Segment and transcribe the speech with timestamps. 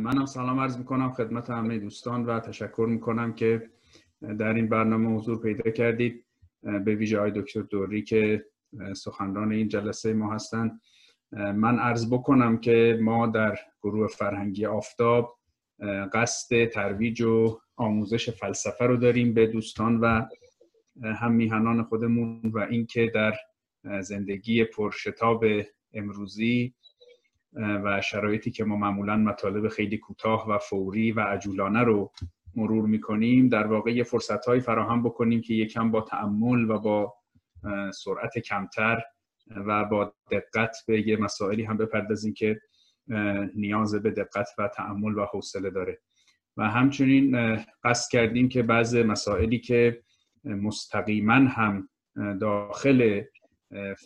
[0.00, 3.70] منم سلام عرض می‌کنم خدمت همه دوستان و تشکر می‌کنم که
[4.38, 6.24] در این برنامه حضور پیدا کردید
[6.62, 8.46] به ویژه های دکتر دوری که
[8.96, 10.80] سخنران این جلسه ما هستند.
[11.32, 15.38] من عرض بکنم که ما در گروه فرهنگی آفتاب
[16.12, 20.26] قصد ترویج و آموزش فلسفه رو داریم به دوستان و
[21.02, 23.34] هم میهنان خودمون و اینکه در
[24.00, 25.44] زندگی پرشتاب
[25.92, 26.74] امروزی
[27.52, 32.12] و شرایطی که ما معمولا مطالب خیلی کوتاه و فوری و عجولانه رو
[32.56, 37.14] مرور می‌کنیم در واقع یه فرصت فراهم بکنیم که یکم با تعمل و با
[37.94, 39.02] سرعت کمتر
[39.66, 42.60] و با دقت به یه مسائلی هم بپردازیم که
[43.54, 45.98] نیاز به دقت و تعمل و حوصله داره.
[46.56, 50.02] و همچنین قصد کردیم که بعض مسائلی که
[50.44, 51.88] مستقیما هم
[52.40, 53.22] داخل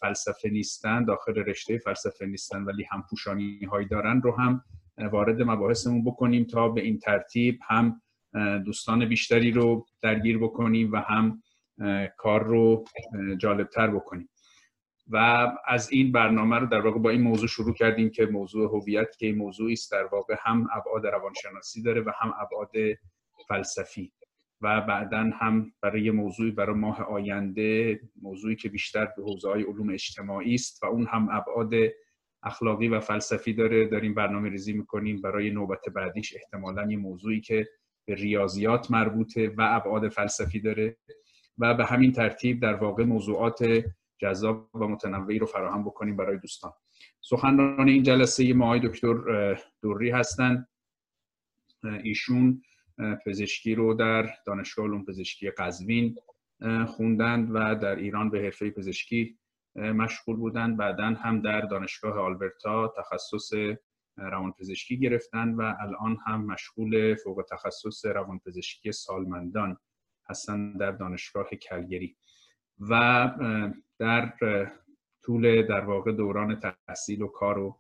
[0.00, 4.64] فلسفه نیستن داخل رشته فلسفه نیستن ولی هم پوشانی هایی دارن رو هم
[4.98, 8.02] وارد مباحثمون بکنیم تا به این ترتیب هم
[8.64, 11.42] دوستان بیشتری رو درگیر بکنیم و هم
[12.16, 12.84] کار رو
[13.38, 14.28] جالبتر بکنیم.
[15.10, 19.16] و از این برنامه رو در واقع با این موضوع شروع کردیم که موضوع هویت
[19.18, 22.72] که موضوعی است در واقع هم ابعاد روانشناسی داره و هم ابعاد
[23.48, 24.12] فلسفی.
[24.64, 29.90] و بعدا هم برای موضوعی برای ماه آینده موضوعی که بیشتر به حوزه های علوم
[29.90, 31.72] اجتماعی است و اون هم ابعاد
[32.42, 33.86] اخلاقی و فلسفی داره.
[33.86, 35.20] داریم برنامه ریزی می‌کنیم.
[35.20, 37.68] برای نوبت بعدیش احتمالا یه موضوعی که
[38.06, 40.96] به ریاضیات مربوطه و ابعاد فلسفی داره.
[41.58, 43.84] و به همین ترتیب در واقع موضوعات
[44.18, 46.72] جذاب و متنوعی رو فراهم بکنیم برای دوستان.
[47.20, 49.14] سخنران این جلسه ما دکتر
[49.82, 50.68] دوری هستند
[52.02, 52.62] ایشون
[53.26, 56.16] پزشکی رو در دانشگاه علوم پزشکی قزوین
[56.86, 59.38] خوندند و در ایران به حرفه پزشکی
[59.76, 60.76] مشغول بودند.
[60.76, 63.52] بعدا هم در دانشگاه آلبرتا تخصص
[64.16, 69.76] روانپزشکی گرفتن و الان هم مشغول فوق تخصص روانپزشکی سالمندان
[70.28, 72.16] هستند در دانشگاه کلگری.
[72.80, 73.30] و
[73.98, 74.32] در
[75.22, 77.78] طول در واقع دوران تحصیل و کار و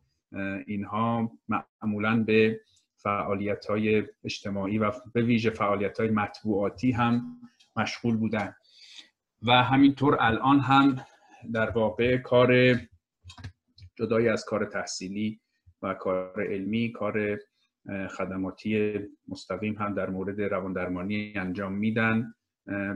[0.66, 2.60] اینها معمولا به
[3.04, 7.40] فعالیت های اجتماعی و به ویژه فعالیت های مطبوعاتی هم
[7.76, 8.54] مشغول بودن.
[9.42, 10.96] و همینطور الان هم
[11.52, 12.74] در واقع کار
[13.98, 15.40] جدای از کار تحصیلی
[15.82, 17.38] و کار علمی کار
[18.10, 18.98] خدماتی
[19.28, 22.34] مستقیم هم در مورد رواندرمانی انجام میدن.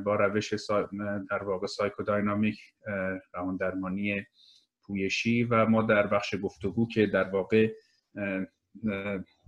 [0.04, 0.54] با روش
[1.30, 2.58] در واقع سایکوداینامیک
[3.34, 4.26] رواندرمانی
[4.82, 7.72] پویشی و ما در بخش گفتگو که در واقع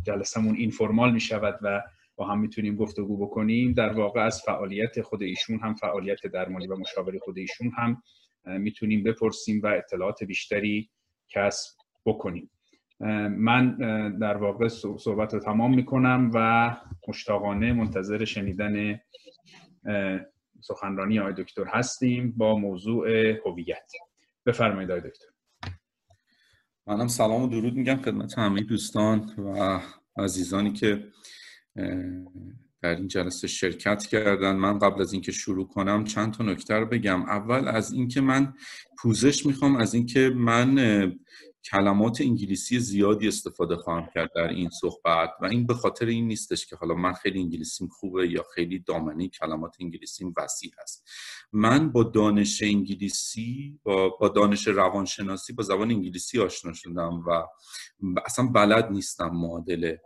[0.02, 1.82] جلسمون اینفورمال می شود و
[2.16, 3.72] با هم می‌تونیم گفتگو بکنیم.
[3.72, 8.02] در واقع از فعالیت خود ایشون هم فعالیت درمانی و مشاوره خود ایشون هم
[8.44, 10.90] می‌تونیم بپرسیم و اطلاعات بیشتری
[11.28, 12.50] کسب بکنیم.
[13.28, 13.76] من
[14.18, 14.68] در واقع
[14.98, 16.76] صحبت رو تمام می‌کنم و
[17.08, 19.00] مشتاقانه منتظر شنیدن
[20.60, 23.08] سخنرانی آقای دکتر هستیم با موضوع
[23.46, 23.92] هویت.
[24.46, 25.26] بفرمایید آقای دکتر.
[26.90, 29.80] منم سلام و درود میگم خدمت همه دوستان و
[30.16, 31.04] عزیزانی که
[32.82, 34.56] در این جلسه شرکت کردن.
[34.56, 37.22] من قبل از اینکه شروع کنم چند تا نکته بگم.
[37.22, 38.54] اول از اینکه من
[38.98, 40.78] پوزش می‌خوام از اینکه من
[41.64, 46.66] کلمات انگلیسی زیادی استفاده خواهم کرد در این صحبت و این به خاطر این نیستش
[46.66, 51.08] که حالا من خیلی انگلیسیم خوبه یا خیلی دامنه کلمات انگلیسیم وسیع هست.
[51.52, 57.46] من با دانش انگلیسی با, با دانش روانشناسی با زبان انگلیسی آشنا شدم و
[58.26, 59.96] اصلا بلد نیستم معادل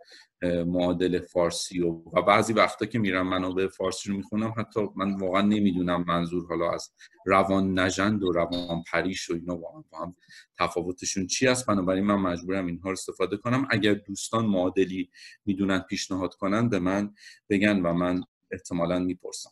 [0.66, 5.43] معادل فارسی و, و بعضی وقتا که میرم منابع فارسی رو می‌خونم حتی من واقعا
[5.43, 6.91] نمی‌دونم منظور حالا از
[7.27, 10.16] روان نژند و روان پریش و اینا با هم
[10.59, 11.66] تفاوتشون چی است.
[11.66, 13.66] بنابراین من مجبورم اینها رو استفاده کنم.
[13.71, 15.10] اگر دوستان معادلی
[15.47, 17.15] می‌دونن پیشنهاد کنن به من
[17.49, 19.50] بگن و من احتمالا می‌پرسم.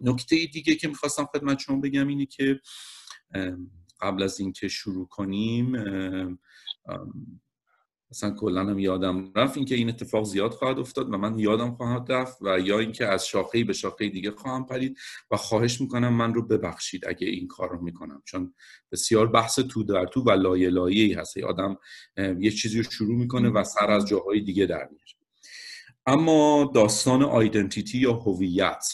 [0.00, 2.60] نکته دیگه که می‌خواستم خدمت شما بگم اینه که
[4.00, 5.72] قبل از اینکه شروع کنیم
[8.10, 12.12] مثلا کلا هم یادم رفت اینکه این اتفاق زیاد خواهد افتاد و من یادم خواهد
[12.12, 14.98] رفت و یا اینکه از شاخه به شاخه دیگه خواهم پرید
[15.30, 18.22] و خواهش می‌کنم من رو ببخشید اگه این کار رو می‌کنم.
[18.24, 18.54] چون
[18.92, 21.76] بسیار بحث تو در تو و لایه لایه هست آدم
[22.38, 25.14] یه چیزی رو شروع می‌کنه و سر از جاهای دیگه در میاره
[26.06, 28.84] اما داستان آیدنتیتی یا هویت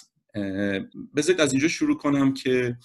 [1.17, 2.77] بذارید از اینجا شروع کنم که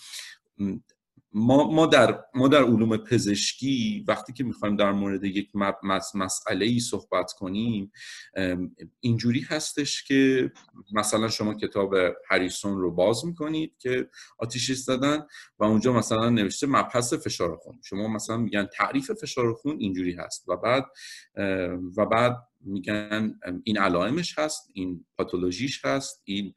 [1.38, 5.52] ما, ما, در, ما در علوم پزشکی وقتی که می‌خوایم در مورد یک
[6.14, 7.92] مسئله ای صحبت کنیم
[9.00, 10.52] اینجوری هستش که
[10.94, 11.96] مثلا شما کتاب
[12.30, 14.10] هریسون رو باز می‌کنید که
[14.40, 15.26] آتیشی زدن
[15.60, 17.80] و اونجا مثلا نوشته مبحث فشار خون.
[17.84, 20.86] شما مثلا میگن تعریف فشار خون اینجوری هست و بعد
[21.98, 26.54] و بعد میگن این علائمش هست این پاتولوژیش هست این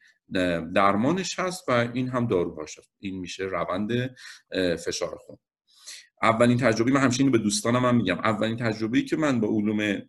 [0.74, 2.90] درمانش هست و این هم داروهاش هست.
[2.98, 3.90] این میشه روند
[4.84, 5.38] فشار خون.
[6.22, 8.18] اولین تجربه من همچنین به دوستانم هم میگم.
[8.18, 10.02] اولین تجربه‌ای که من با علوم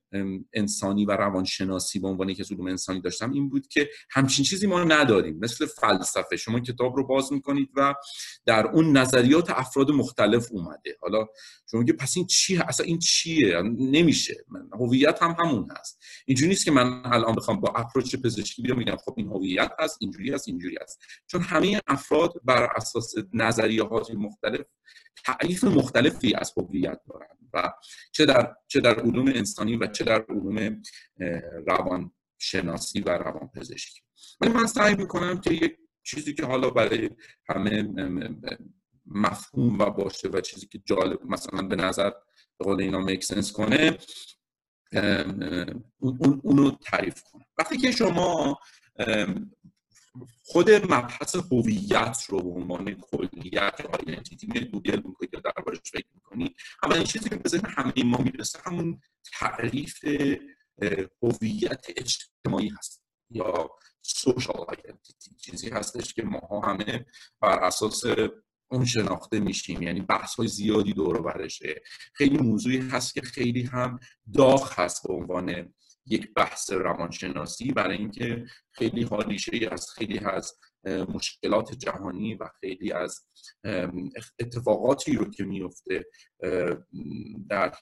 [0.54, 4.84] انسانی و روانشناسی به عنوان یک علوم انسانی داشتم این بود که همچین چیزی ما
[4.84, 5.40] نداریم.
[5.40, 6.38] مثل فلسفه.
[6.38, 7.94] شما کتاب رو باز می‌کنید و
[8.46, 10.98] در اون نظریات افراد مختلف اومده.
[11.02, 11.28] حالا
[11.72, 14.46] شما میگه پس این چیه اصلا این چیه؟ نمیشه.
[14.74, 16.00] هویت هم همون هست.
[16.26, 19.98] اینجوری نیست که من الان بخوام با اپروچ پزشکی بیام میگم خب این هویت هست
[20.02, 21.00] اینجوری هست اینجوری هست.
[21.28, 24.62] چون همه افراد بر اساس نظریات مختلف
[25.26, 27.74] تعریف مختلفی از هویت دارن و
[28.12, 30.82] چه در چه در علوم انسانی و چه در علوم
[31.68, 34.02] روان شناسی و روان پزشکی
[34.42, 37.10] ولی من سعی می‌کنم که یک چیزی که حالا برای
[37.50, 37.84] همه
[39.06, 42.10] مفهوم و باشه و چیزی که جالب مثلا به نظر
[42.58, 43.98] به قول اینا مکسنس کنه
[46.00, 47.46] اون اونو تعریف کنم.
[47.58, 48.60] وقتی که شما
[50.44, 56.56] خود مبحث هویت رو به عنوان کلیت یا آیدنتیتی گوگل می‌کنید یا دربارش فکر می‌کنید
[56.84, 59.02] اولین چیزی که به همه ما می‌رسه همون
[59.40, 60.06] تعریف
[61.22, 63.70] هویت اجتماعی هست یا
[64.02, 67.06] سوشال آیدنتیتی چیزی هستش که ما همه
[67.42, 68.04] بر اساس
[68.72, 69.82] اون شناخته میشیم.
[69.82, 71.82] یعنی بحث های زیادی دور برشه.
[72.14, 74.00] خیلی موضوعی هست که خیلی هم
[74.34, 75.74] داغ هست به عنوان
[76.10, 83.28] یک بحث روانشناسی برای اینکه خیلی حالیشه از خیلی از مشکلات جهانی و خیلی از
[84.40, 86.06] اتفاقاتی رو که میفته
[87.50, 87.74] در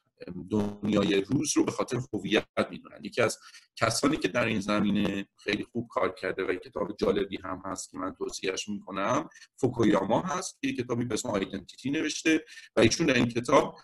[0.51, 3.00] دنیای روز رو به خاطر هویت می‌دونن.
[3.03, 3.39] یکی از
[3.75, 7.97] کسانی که در این زمینه خیلی خوب کار کرده و کتاب جالبی هم هست که
[7.97, 12.45] من توصیهش می‌کنم فوکویاما هست که کتابی به اسم آیدنتیتی نوشته
[12.75, 13.75] و ایشون در این کتاب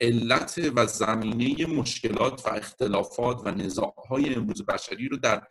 [0.00, 5.46] علت و زمینه مشکلات و اختلافات و نزاعهای امروز بشری رو در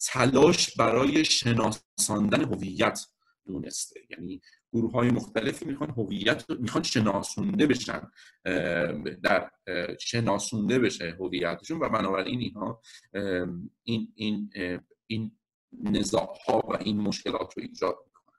[0.00, 3.00] تلاش برای شناساندن هویت
[3.46, 4.00] دونسته.
[4.10, 4.40] یعنی
[4.72, 8.10] گروه های مختلفی می‌خوان هویت می‌خوان شناسونده بشن
[9.22, 9.50] در
[10.00, 12.82] شناسونده بشه هویتشون و بنابراین اینها
[13.82, 14.50] این این
[15.06, 15.38] این
[15.84, 18.38] نزاع ها و این مشکلات رو ایجاد می‌کنن.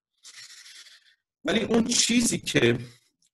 [1.46, 2.78] ولی اون چیزی که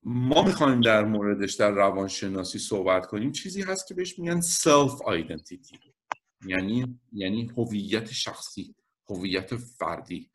[0.06, 5.80] ما می‌خوایم در موردش در روانشناسی صحبت کنیم چیزی هست که بهش میگن سلف آیدنتیتی
[6.48, 8.76] یعنی یعنی هویت شخصی
[9.10, 10.32] هویت فردی.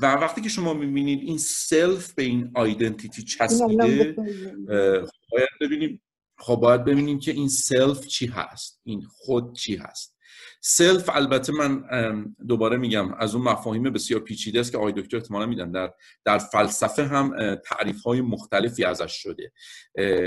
[0.00, 4.16] و وقتی که شما می‌بینید این self به این identity چسبیده
[5.30, 6.02] باید ببینیم
[6.38, 10.13] خب باید ببینیم که این self چی هست این خود چی هست.
[10.66, 11.84] self البته من
[12.48, 15.92] دوباره میگم از اون مفاهیم بسیار پیچیده است که آقای دکتر احتمالا میدن در
[16.24, 19.52] در فلسفه هم تعریف های مختلفی ازش شده.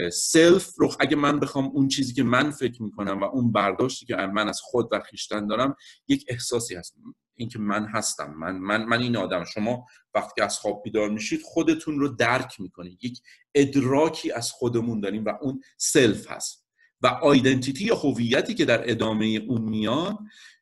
[0.10, 4.16] self رو اگه من بخوام اون چیزی که من فکر می‌کنم و اون برداشتی که
[4.16, 5.76] من از خود و خویشتن دارم
[6.08, 6.96] یک احساسی هست.
[7.36, 9.44] اینکه من هستم من من من این آدم.
[9.44, 13.04] شما وقتی از خواب بیدار میشید خودتون رو درک می‌کنید.
[13.04, 13.22] یک
[13.56, 16.67] ادراکی از خودمون داریم و اون سلف هست.
[17.02, 20.18] و آیدنتیتی یا هویتی که در ادامه اون میاد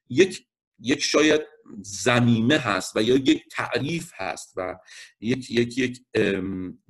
[0.09, 0.45] یک
[0.79, 1.41] یک شاید
[1.81, 4.75] زمینه هست و یا یک تعریف هست و
[5.19, 6.01] یک یک یک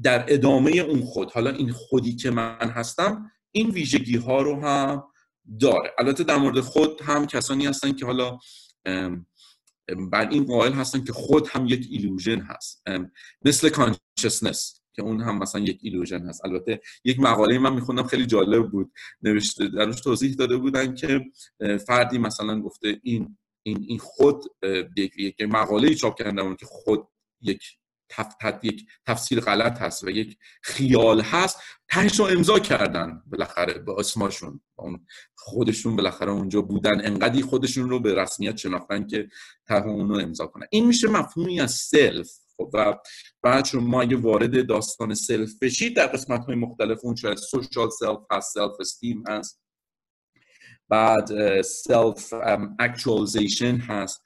[0.01, 1.31] در ادامه اون خود.
[1.31, 5.03] حالا این خودی که من هستم این ویژگی ها رو هم
[5.59, 5.93] داره.
[5.99, 8.37] البته در مورد خود هم کسانی هستن که حالا
[10.11, 12.83] بر این قائل هستن که خود هم یک illusion هست.
[13.45, 16.45] مثل consciousness که اون هم مثلا یک illusion هست.
[16.45, 18.91] البته یک مقاله من میخوندم خیلی جالب بود.
[19.21, 21.25] نوشته درش توضیح داده بودن که
[21.87, 24.43] فردی مثلا گفته این این این خود
[24.97, 27.07] یک مقاله چاپ کردن که خود
[27.41, 27.63] یک
[28.09, 28.63] تف...
[28.63, 31.59] یک تفسیر غلط هست و یک خیال هست.
[31.89, 33.95] تهش رو امضا کردن بالاخره به
[34.75, 37.05] اون خودشون بالاخره اونجا بودن.
[37.05, 39.29] انقدی خودشون رو به رسمیت شناختن که
[39.67, 40.67] ته اون رو امضا کنن.
[40.69, 42.29] این میشه مفهومی از self.
[42.57, 42.95] خب و
[43.41, 47.89] بعد چون ما اگه وارد داستان self بشید در قسمت های مختلف اون شاید social
[47.89, 49.61] self هست self-esteem هست.
[50.89, 54.23] بعد self-actualization هست.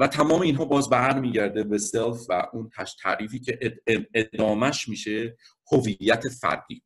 [0.00, 2.70] و تمام اینها باز برمیگرده به self و اون
[3.02, 3.58] تعریفی که
[4.14, 5.36] ادامش میشه
[5.72, 6.82] هویت فردی.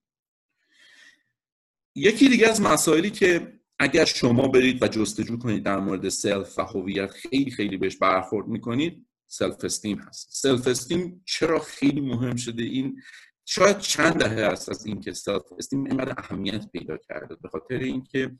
[1.97, 6.62] یکی دیگه از مسائلی که اگر شما برید و جستجو کنید در مورد self و
[6.62, 10.28] هویت خیلی خیلی بهش برخورد می‌کنید self-esteem هست.
[10.32, 13.02] self-esteem چرا خیلی مهم شده؟ این
[13.47, 17.37] شاید چند دهه است از اینکه self-esteem اینقدر اهمیت پیدا کرده.
[17.43, 18.37] به خاطر اینکه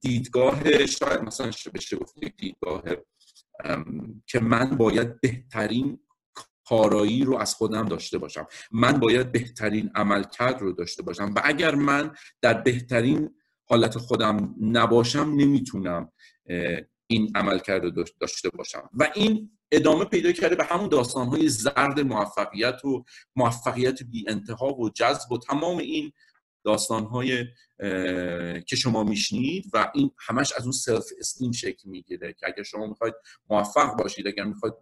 [0.00, 2.82] دیدگاه شاید مثلا بشه گفت دیدگاه
[4.26, 5.98] که من باید بهترین
[6.64, 8.46] کارایی رو از خودم داشته باشم.
[8.72, 11.34] من باید بهترین عملکرد رو داشته باشم.
[11.36, 13.34] و اگر من در بهترین
[13.68, 16.12] حالت خودم نباشم نمی‌تونم
[17.10, 18.90] این عملکرد رو داشته باشم.
[18.94, 23.04] و این ادامه پیدا کرده به همون داستانهای زرد موفقیت و
[23.36, 26.12] موفقیت بی انتها و جذب و تمام این
[26.64, 27.46] داستانهای
[28.66, 32.86] که شما میشنید و این همش از اون سلف استیم شکل می‌گیره که اگر شما
[32.86, 33.14] می‌خواید
[33.50, 34.74] موفق باشید اگر می‌خواید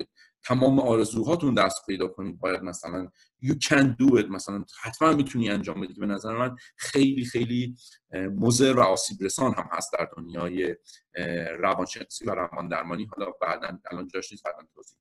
[0.45, 3.09] تمام آرزوهاتون دست پیدا کنید باید مثلا
[3.45, 7.77] you can do it مثلا حتما می‌تونی انجام بدید به نظر من خیلی خیلی
[8.15, 10.77] مضر و آسیب رسان هم هست در دنیای
[11.59, 14.99] روانشناسی و روان درمانی حالا بعدا الان جاش نیست بعدا توضیح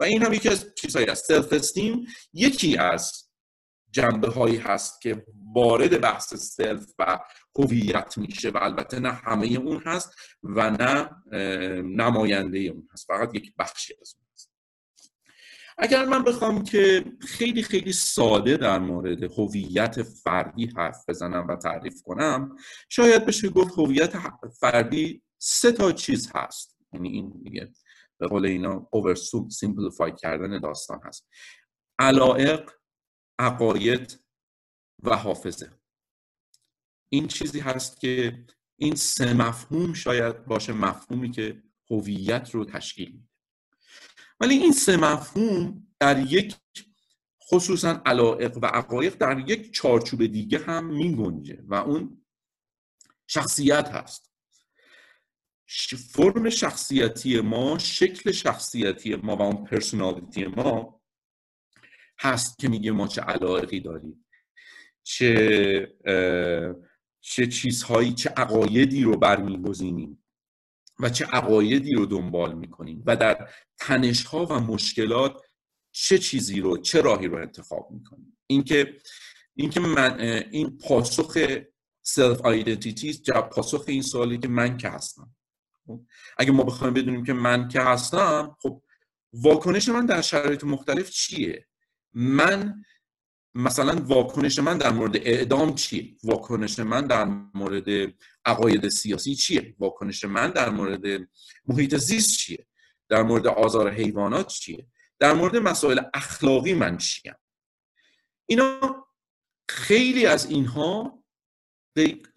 [0.00, 3.32] و این هم یکی از چیزهایی است self-esteem یکی از
[3.90, 7.18] جنبه هایی هست که وارد بحث self و
[7.58, 11.10] هویت میشه و البته نه همه اون هست و نه
[11.82, 13.06] نماینده اون هست.
[13.06, 14.51] فقط یک بخشی از اون هست.
[15.78, 22.02] اگر من بخوام که خیلی خیلی ساده در مورد هویت فردی حرف بزنم و تعریف
[22.02, 22.56] کنم
[22.88, 24.12] شاید بشه گفت هویت
[24.60, 26.76] فردی سه تا چیز هست.
[26.92, 27.72] یعنی این دیگه
[28.18, 31.28] به قول اینا oversimplify کردن داستان هست.
[31.98, 32.70] علائق
[33.38, 34.20] عقاید
[35.02, 35.70] و حافظه.
[37.08, 38.44] این چیزی هست که
[38.76, 43.31] این سه مفهوم شاید باشه مفهومی که هویت رو تشکیل میده.
[44.42, 46.56] ولی این سه مفهوم در یک
[47.50, 51.14] خصوصا علائق و عقایق در یک چارچوب دیگه هم می
[51.66, 52.24] و اون
[53.26, 54.32] شخصیت هست.
[56.10, 61.00] فرم شخصیتی ما شکل شخصیتی ما و اون پرسونالیتی ما
[62.18, 64.26] هست که میگه ما چه علایقی داریم
[65.02, 65.94] چه
[67.20, 70.21] چه چیزهایی چه عقایدی رو برمیگزینیم.
[71.00, 75.42] و چه عقایدی رو دنبال می‌کنیم و در تنشها و مشکلات
[75.92, 78.38] چه چیزی رو چه راهی رو انتخاب می‌کنیم.
[78.46, 78.98] اینکه
[79.54, 80.20] اینکه من
[80.50, 81.38] این پاسخ
[82.02, 85.34] سلف آیدنتیتی پاسخ این سوالی که من که هستم.
[85.86, 86.04] خب،
[86.38, 88.82] اگه ما بخوایم بدونیم که من که هستم خب
[89.32, 91.66] واکنش من در شرایط مختلف چیه؟
[92.14, 92.82] من
[93.54, 100.24] مثلا واکنش من در مورد اعدام چیه؟ واکنش من در مورد عقاید سیاسی چیه؟ واکنش
[100.24, 101.28] من در مورد
[101.66, 102.66] محیط زیست چیه؟
[103.08, 104.86] در مورد آزار حیوانات چیه؟
[105.18, 107.34] در مورد مسائل اخلاقی من چیم؟
[108.46, 109.06] اینا
[109.68, 111.22] خیلی از اینها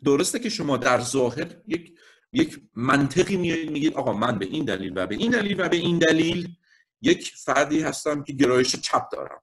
[0.03, 1.99] درسته که شما در ظاهر یک
[2.33, 5.99] یک منطقی میگید آقا من به این دلیل و به این دلیل و به این
[5.99, 6.55] دلیل
[7.01, 9.41] یک فردی هستم که گرایش چپ دارم.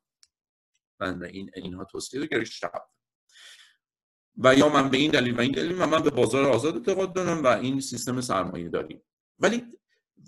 [1.03, 2.83] من به این اینها توصیه گرایش چپ
[4.37, 7.13] و یا من به این دلیل و این دلیل و من به بازار آزاد اعتقاد
[7.13, 9.03] دارم و این سیستم سرمایه داریم.
[9.39, 9.65] ولی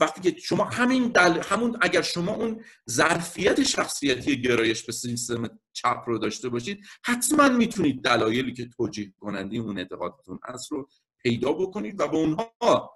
[0.01, 1.41] وقتی که شما همین دل...
[1.43, 8.03] همون اگر شما اون ظرفیت شخصیتی گرایش به سیستم چپ رو داشته باشید حتما می‌تونید
[8.03, 10.89] دلایلی که توجیه کننده اون اعتقادتون هست رو
[11.23, 12.91] پیدا بکنید و به اونها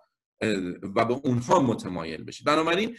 [0.97, 2.47] و به اونها متمایل بشید.
[2.47, 2.97] بنابراین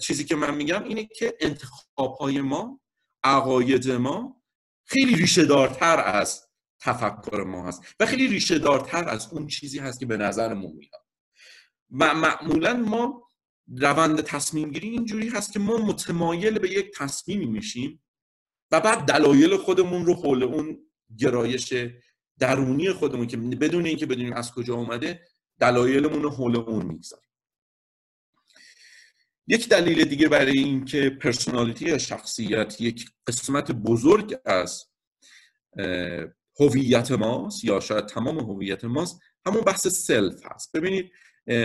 [0.00, 2.80] چیزی که من میگم اینه که انتخاب ما
[3.24, 4.42] عقاید ما
[4.84, 6.48] خیلی ریشه دارتر از
[6.80, 11.04] تفکر ما هست و خیلی ریشه دارتر از اون چیزی هست که به نظرمون میاد.
[11.90, 13.30] و معمولا ما
[13.78, 18.02] روند تصمیم گیری اینجوری هست که ما متمایل به یک تصمیمی میشیم
[18.70, 20.78] و بعد دلایل خودمون رو حول اون
[21.18, 21.74] گرایش
[22.38, 25.24] درونی خودمون که بدون اینکه بدونیم از کجا اومده
[25.60, 27.28] دلایلمون رو حول اون می‌گذاریم.
[29.46, 34.84] یک دلیل دیگه برای اینکه personality یا شخصیت یک قسمت بزرگ از
[36.60, 40.76] هویت ماست یا شاید تمام هویت ماست همون بحث self هست.
[40.76, 41.10] ببینید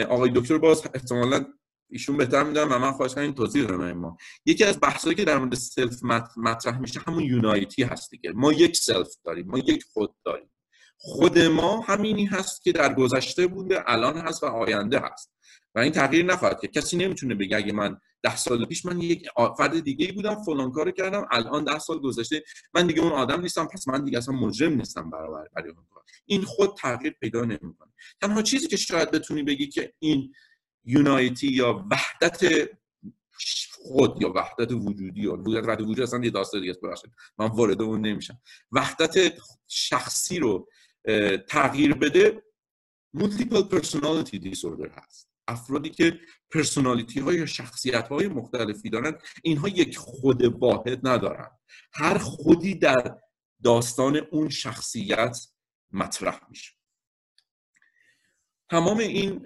[0.10, 1.46] آقای دکتر باز احتمالا
[1.90, 4.18] ایشون بهتر می‌دونم و من خواهش کنم توضیح بدم ما.
[4.46, 6.04] یکی از بحثایی که در مورد self
[6.38, 8.32] مطرح میشه همون یونایتی هست دیگه.
[8.32, 10.52] ما یک سلف داریم ما یک خود داریم.
[10.98, 15.32] خود ما همینی هست که در گذشته بوده الان هست و آینده هست.
[15.76, 19.30] و این تغییر نخواهد که کسی نمی‌تونه بگه اگه من ده سال پیش من یک
[19.58, 23.66] فرد دیگه بودم فلان کارو کردم الان ده سال گذشته من دیگه اون آدم نیستم
[23.66, 26.04] پس من دیگه اصلا مجرم نیستم برابر برای اون کار.
[26.26, 27.94] این خود تغییر پیدا نمی‌کنه.
[28.22, 30.34] تنها چیزی که شاید بتونی بگی که این
[30.86, 32.70] یونایتی یا وحدت
[33.72, 37.06] خود یا وحدت وجودی یا وحدت وجودی اصلا یه داستان دیگه است
[37.38, 38.42] من وارد اون نمیشم.
[38.72, 39.34] وحدت
[39.68, 40.70] شخصی رو
[41.48, 42.44] تغییر بده
[43.18, 45.29] multiple personality disorder هست.
[45.50, 46.20] افرادی که
[46.52, 51.50] پرسونالیتی های یا شخصیت های مختلفی دارن اینها یک خود واحد ندارن.
[51.94, 53.18] هر خودی در
[53.64, 55.38] داستان اون شخصیت
[55.92, 56.72] مطرح میشه.
[58.70, 59.46] تمام این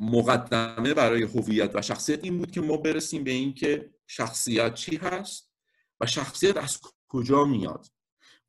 [0.00, 5.52] مقدمه برای هویت و شخصیت این بود که ما برسیم به اینکه شخصیت چی هست
[6.00, 7.86] و شخصیت از کجا میاد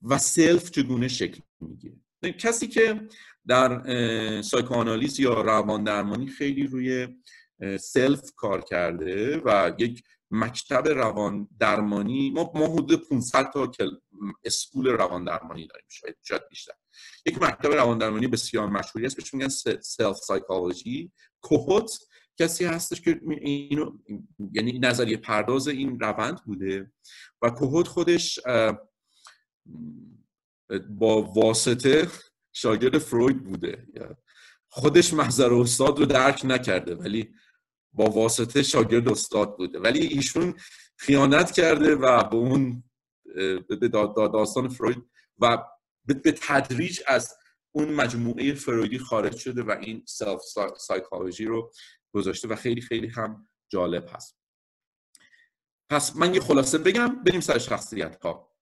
[0.01, 1.95] و self چگونه شکل می‌گیره.
[2.37, 3.07] کسی که
[3.47, 7.07] در psychoanalyse یا روان درمانی خیلی روی
[7.79, 13.71] self کار کرده و یک مکتب روان درمانی ما ما حدود 500 تا
[14.43, 16.73] school روان درمانی داریم شاید شاید بیشتر.
[17.25, 19.47] یک مکتب روان درمانی بسیار مشهوری است بهش میگن
[19.81, 21.11] سلف سایکولوژی
[21.41, 21.99] کوهوت
[22.37, 23.97] کسی هستش که اینو
[24.51, 26.91] یعنی نظریه پرداز این روند بوده
[27.41, 28.39] و کوهوت خودش
[30.89, 32.07] با واسطه
[32.55, 33.87] شاگرد فروید بوده.
[34.69, 37.33] خودش محضر استاد رو درک نکرده ولی
[37.93, 39.79] با واسطه شاگرد استاد بوده.
[39.79, 40.53] ولی ایشون
[40.97, 42.83] خیانت کرده و به اون
[43.69, 45.03] به داستان فروید
[45.39, 45.63] و
[46.05, 47.35] به تدریج از
[47.71, 50.41] اون مجموعه فرویدی خارج شده و این self
[50.77, 51.71] psychology رو
[52.13, 54.37] گذاشته و خیلی خیلی هم جالب هست.
[55.89, 58.54] پس من یه خلاصه بگم بریم سر شخصیت ها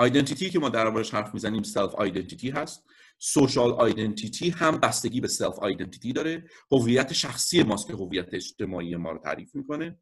[0.00, 2.84] identity که ما در موردش حرف می‌زنیم self identity هست.
[3.18, 6.44] social identity هم بستگی به self identity داره.
[6.72, 9.98] هویت شخصی ماست که هویت اجتماعی ما رو تعریف می‌کنه.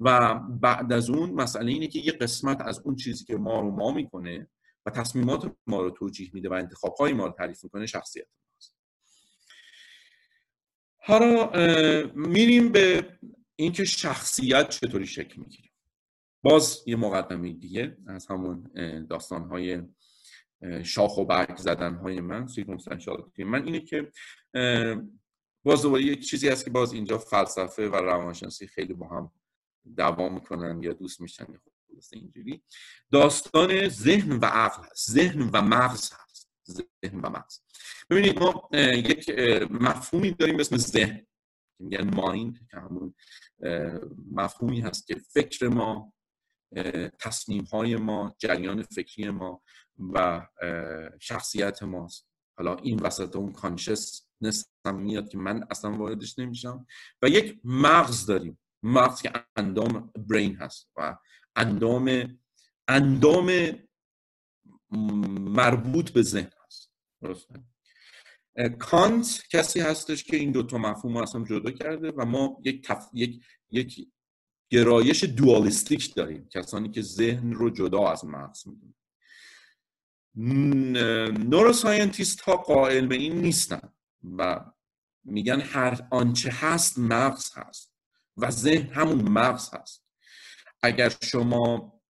[0.00, 3.70] و بعد از اون مسئله اینه که یه قسمت از اون چیزی که ما رو
[3.70, 4.48] ما می‌کنه
[4.86, 8.74] و تصمیمات ما رو توجیه میده و انتخاب های ما رو تعریف می‌کنه شخصیت ماست.
[10.98, 11.50] حالا
[12.14, 13.18] میریم به
[13.56, 15.69] اینکه شخصیت چطوری شکل می‌گیره.
[16.42, 18.70] باز یه مقدمه دیگه از همون
[19.10, 19.82] داستان های
[20.84, 22.46] شاخ و برگ زدن های من
[23.38, 24.12] من اینه که
[25.64, 29.32] باز دوباره یک چیزی هست که باز اینجا فلسفه و روانشناسی خیلی با هم
[29.96, 31.46] دوام می‌کنن یا دوست میشن
[32.12, 32.62] اینجوری.
[33.12, 35.10] داستان ذهن و عقل هست.
[35.10, 36.50] ذهن و مغز هست.
[36.70, 37.60] ذهن و مغز.
[38.10, 39.30] ببینید ما یک
[39.70, 41.26] مفهومی داریم به اسم ذهن.
[41.78, 43.14] میگن مایند که همون
[44.32, 46.12] مفهومی هست که فکر ما
[47.18, 49.62] تصمیم های ما جریان فکری ما
[49.98, 50.46] و
[51.20, 52.26] شخصیت ماست.
[52.58, 54.26] حالا این وسط اون کانشس
[54.86, 56.86] هم میاد که من اصلا واردش نمیشم.
[57.22, 58.58] و یک مغز داریم.
[58.82, 61.16] مغز که اندام برین هست و
[61.56, 62.38] اندام
[62.88, 63.50] اندام
[65.38, 66.92] مربوط به ذهن هست.
[68.78, 73.08] کانت کسی هستش که این دوتا مفهوم رو اصلا جدا کرده و ما یک, تف...
[73.12, 73.44] یک...
[73.70, 74.08] یک
[74.70, 78.94] گرایش دوالیستیک داریم کسانی که ذهن رو جدا از مغز می‌دونن.
[81.48, 83.92] نوروساینتیست ها قائل به این نیستن
[84.38, 84.64] و
[85.24, 87.94] میگن هر آنچه هست مغز هست
[88.36, 90.04] و ذهن همون مغز هست.
[90.82, 92.00] اگر شما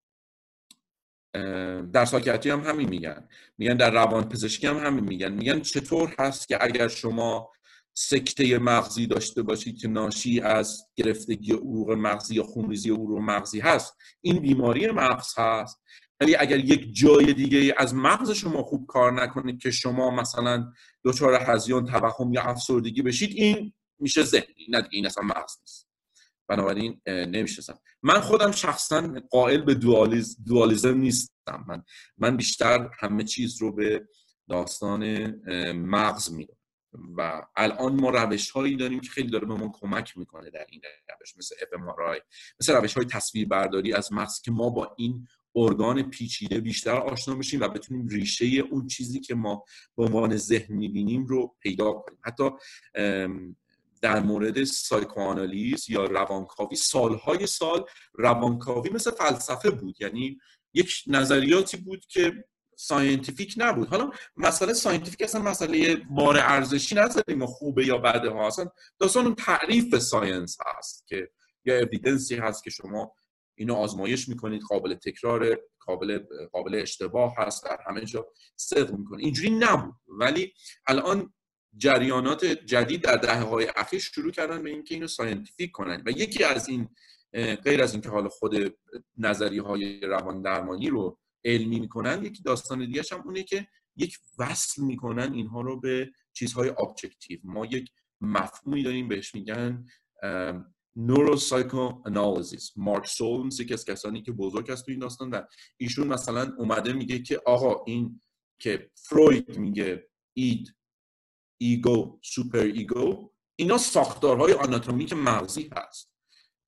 [1.92, 3.28] در ساکیاتری هم همین میگن.
[3.58, 5.32] میگن در روان پزشکی هم همین میگن.
[5.32, 7.52] میگن چطور هست که اگر شما
[7.94, 13.96] سکته مغزی داشته باشید که ناشی از گرفتگی عروق مغزی یا خونریزی عروق مغزی هست.
[14.20, 15.82] این بیماری مغز هست.
[16.20, 20.72] ولی اگر یک جای دیگه از مغز شما خوب کار نکنید که شما مثلا
[21.04, 25.88] دچار هزیان توهم یا افسردگی بشید این میشه ذهنی نه این اصلا مغز نیست.
[26.48, 31.64] بنابراین نمی‌شناسم من خودم شخصا قائل به دوالیز، دوالیزم نیستم.
[31.68, 31.82] من
[32.18, 34.08] من بیشتر همه چیز رو به
[34.48, 35.26] داستان
[35.72, 36.56] مغز میدم
[37.16, 40.80] و الان ما روش هایی داریم که خیلی داره به ما کمک می‌کنه در این
[41.20, 41.80] روش مثل اف
[42.60, 47.34] مثل روش های تصویر برداری از مغز که ما با این ارگان پیچیده بیشتر آشنا
[47.34, 49.64] بشیم و بتونیم ریشه اون چیزی که ما
[49.96, 52.18] به عنوان ذهن می‌بینیم رو پیدا کنیم.
[52.22, 52.50] حتی
[54.02, 60.00] در مورد psychoanalyse یا روانکاوی سالهای سال روانکاوی مثل فلسفه بود.
[60.00, 60.38] یعنی
[60.74, 62.44] یک نظریاتی بود که
[62.80, 63.88] scientific نبود.
[63.88, 68.46] حالا مسئله scientific اصلا مسئله بار ارزشی نداریم خوبه یا بده ها.
[68.46, 71.30] اصلا داستان اون تعریف science هست که
[71.64, 73.14] یا evidence ی هست که شما
[73.54, 76.18] اینو آزمایش می‌کنید قابل تکرار قابل
[76.52, 79.94] قابل اشتباه هست در همه جا صدق می‌کنه اینجوری نبود.
[80.08, 80.52] ولی
[80.86, 81.34] الان
[81.76, 86.02] جریانات جدید در دهه های اخیر شروع کردن به اینکه اینو scientific کنن.
[86.06, 86.88] و یکی از این
[87.64, 88.76] غیر از اینکه حالا خود
[89.18, 94.82] نظریه های روان درمانی رو علمی می‌کنن یکی داستان دیگه هم اونه که یک وصل
[94.82, 99.86] می‌کنن اینها رو به چیزهای objective ما یک مفهومی داریم بهش میگن
[100.96, 105.42] neuropsychoanalysis مارک سولمز یکی کسانی که بزرگ است تو این داستان و
[105.76, 108.20] ایشون مثلا اومده میگه که آقا این
[108.58, 110.76] که فروید میگه id
[111.60, 116.12] ego superego اینا ساختارهای آناتومیک مغزی هست.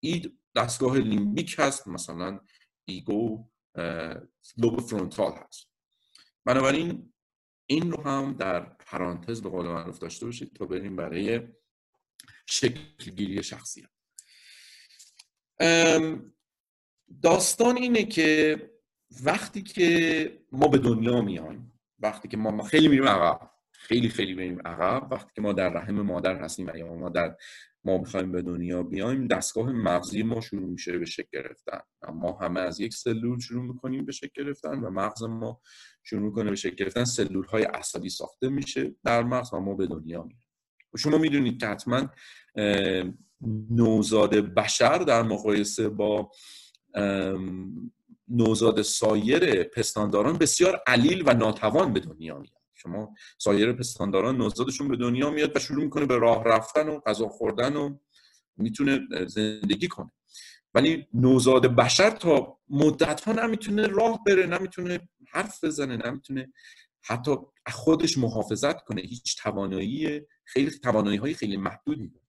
[0.00, 2.40] این دستگاه لیمبیک هست مثلا
[2.84, 3.50] ego
[4.58, 5.68] لوب فرونتال هست.
[6.44, 7.12] بنابراین
[7.66, 11.40] این رو هم در پرانتز به قول معروف داشته باشید تا بریم برای
[12.46, 13.88] شکلگیری شخصیت
[17.22, 18.58] داستان اینه که
[19.24, 24.60] وقتی که ما به دنیا میایم وقتی که ما خیلی میریم عقب خیلی خیلی بریم
[24.64, 27.36] عقب وقتی که ما در رحم مادر هستیم و یا ما در
[27.84, 31.80] ما می‌خوایم به دنیا بیایم دستگاه مغزی ما شروع میشه به شکل گرفتن.
[32.14, 35.60] ما همه از یک سلول شروع می‌کنیم به شکل گرفتن و مغز ما
[36.02, 37.04] شروع می‌کنه به شکل گرفتن.
[37.04, 40.42] سلول های عصبی ساخته میشه در مغز و ما به دنیا میایم
[40.98, 42.10] شما می‌دونید که حتما
[43.70, 46.30] نوزاد بشر در مقایسه با
[48.28, 52.61] نوزاد سایر پستانداران بسیار علیل و ناتوان به دنیا میاد.
[52.82, 57.28] شما سایر پستانداران نوزادشون به دنیا میاد و شروع می‌کنه به راه رفتن و غذا
[57.28, 57.98] خوردن و
[58.56, 60.12] می‌تونه زندگی کنه.
[60.74, 66.52] ولی نوزاد بشر تا مدت ها نمی‌تونه راه بره نمی‌تونه حرف بزنه نمی‌تونه
[67.02, 67.36] حتی
[67.72, 69.02] خودش محافظت کنه.
[69.02, 72.26] هیچ توانایی خیلی توانایی های خیلی محدودی داره.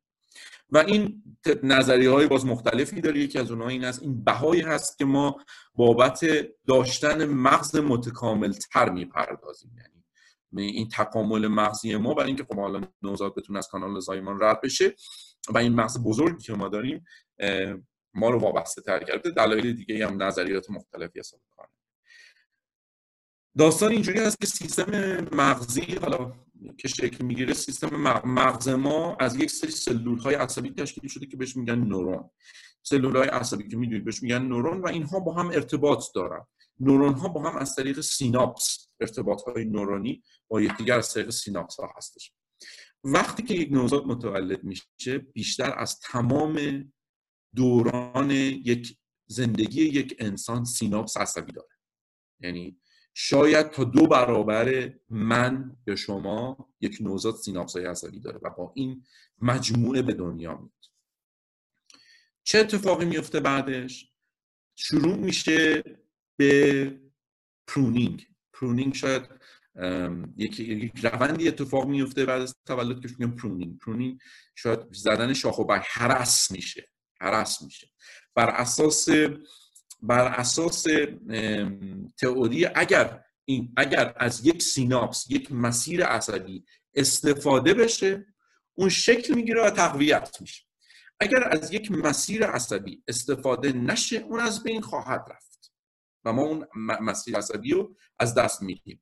[0.69, 1.23] و این
[1.63, 3.19] نظریه های باز مختلفی داره.
[3.19, 5.37] یکی از اونها این است این بهایی هست که ما
[5.75, 6.25] بابت
[6.67, 9.71] داشتن مغز متکامل تر می‌پردازیم.
[9.77, 9.92] یعنی
[10.61, 14.95] این تکامل مغزی ما برای اینکه خب حالا نوزاد بتونه از کانال زایمان رد بشه
[15.49, 17.05] و این مغز بزرگی که ما داریم
[18.13, 19.31] ما رو وابسته تر کرده.
[19.31, 21.21] دلایل دیگه هم نظریات مختلفی
[21.55, 21.67] کار
[23.57, 24.91] داستان اینجوری هست که سیستم
[25.31, 26.33] مغزی حالا
[26.77, 31.37] که شکل می‌گیره سیستم مغز ما از یک سری سلول های عصبی تشکیل شده که
[31.37, 32.29] بهش میگن نورون.
[32.83, 36.45] سلول های عصبی که می‌دونید بهش میگن نورون و اینها با هم ارتباط دارن.
[36.79, 41.79] نورون ها با هم از طریق سیناپس ارتباط های نورونی با یکدیگر از طریق سیناپس
[41.79, 42.33] ها هستش.
[43.03, 46.85] وقتی که یک نوزاد متولد میشه بیشتر از تمام
[47.55, 51.67] دوران یک زندگی یک انسان سیناپس عصبی داره.
[52.39, 52.79] یعنی
[53.13, 58.71] شاید تا دو برابر من یا شما یک نوزاد سیناپس های عصبی داره و با
[58.75, 59.05] این
[59.41, 60.71] مجموعه به دنیا میاد.
[62.43, 64.13] چه اتفاقی میفته بعدش؟
[64.75, 65.83] شروع میشه
[66.37, 66.99] به
[67.67, 69.23] pruning pruning شاید
[70.37, 74.19] یک روندی اتفاق میفته بعد از تولد که میگم pruning pruning
[74.55, 76.89] شاید زدن شاخ و برگ هرس میشه.
[77.21, 77.89] هرس میشه.
[78.35, 79.09] بر اساس
[80.01, 80.85] بر اساس
[82.17, 88.25] تئوری اگر این اگر از یک سیناپس یک مسیر عصبی استفاده بشه
[88.73, 90.63] اون شکل می‌گیره و تقویت میشه.
[91.19, 95.52] اگر از یک مسیر عصبی استفاده نشه اون از بین خواهد رفت.
[96.25, 99.01] و ما اون مسیر عصبی رو از دست میدیم.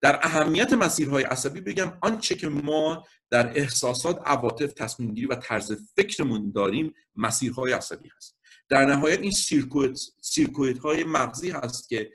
[0.00, 5.72] در اهمیت مسیرهای عصبی بگم آنچه که ما در احساسات عواطف تصمیم گیری و طرز
[5.96, 8.38] فکرمون داریم مسیرهای عصبی هست.
[8.68, 12.10] در نهایت این circuit, circuit های مغزی هست که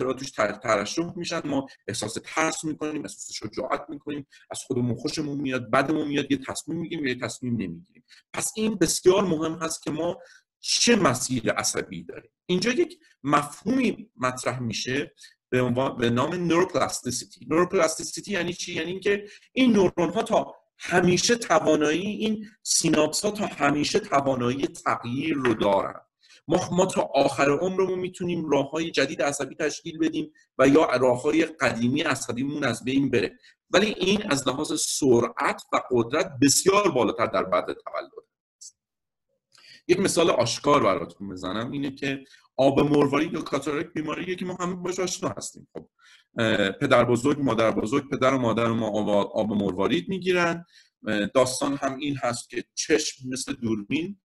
[0.00, 0.30] ها توش
[0.62, 1.40] ترشح میشن.
[1.44, 4.26] ما احساس ترس می‌کنیم احساس شجاعت می‌کنیم.
[4.50, 8.04] از خودمون خوشمون میاد بدمون میاد یه تصمیم می‌گیریم یه تصمیم نمی‌گیریم.
[8.32, 10.18] پس این بسیار مهم هست که ما
[10.60, 12.30] چه مسیر عصبی داریم.
[12.46, 15.14] اینجا یک مفهومی مطرح میشه
[15.50, 15.62] به,
[15.98, 22.46] به نام neuroplasticity neuroplasticity یعنی چی؟ یعنی اینکه این نورون ها تا همیشه توانایی این
[22.62, 26.00] سیناپس ها تا همیشه توانایی تغییر رو دارن.
[26.48, 31.22] ما, ما تا آخر عمرمون می‌تونیم راه های جدید عصبی تشکیل بدیم و یا راه
[31.22, 33.38] های قدیمی عصبیمون از بین بره.
[33.70, 38.25] ولی این از لحاظ سرعت و قدرت بسیار بالاتر در بعد تولد.
[39.88, 42.24] یک مثال آشکار براتون بزنم اینه که
[42.56, 45.68] آب مروارید یا cataract بیماریه که ما همه باش آشنا هستیم.
[45.72, 45.88] خب
[46.80, 50.64] پدر بزرگ مادر بزرگ پدر و مادر ما آب, آب مروارید می‌گیرن.
[51.34, 54.20] داستان هم این هست که چشم مثل دوربین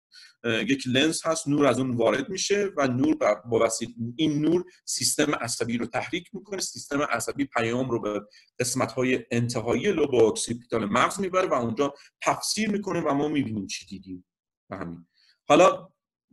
[0.45, 3.17] یک لنز هست نور از اون وارد میشه و نور
[3.51, 8.21] با وسیله این نور سیستم عصبی رو تحریک می‌کنه سیستم عصبی پیام رو به
[8.59, 13.87] قسمت های انتهایی لوب occipital مغز می‌بره و اونجا تفسیر می‌کنه و ما می‌بینیم چی
[13.87, 14.27] دیدیم.
[14.71, 15.07] و همین
[15.51, 15.89] حالا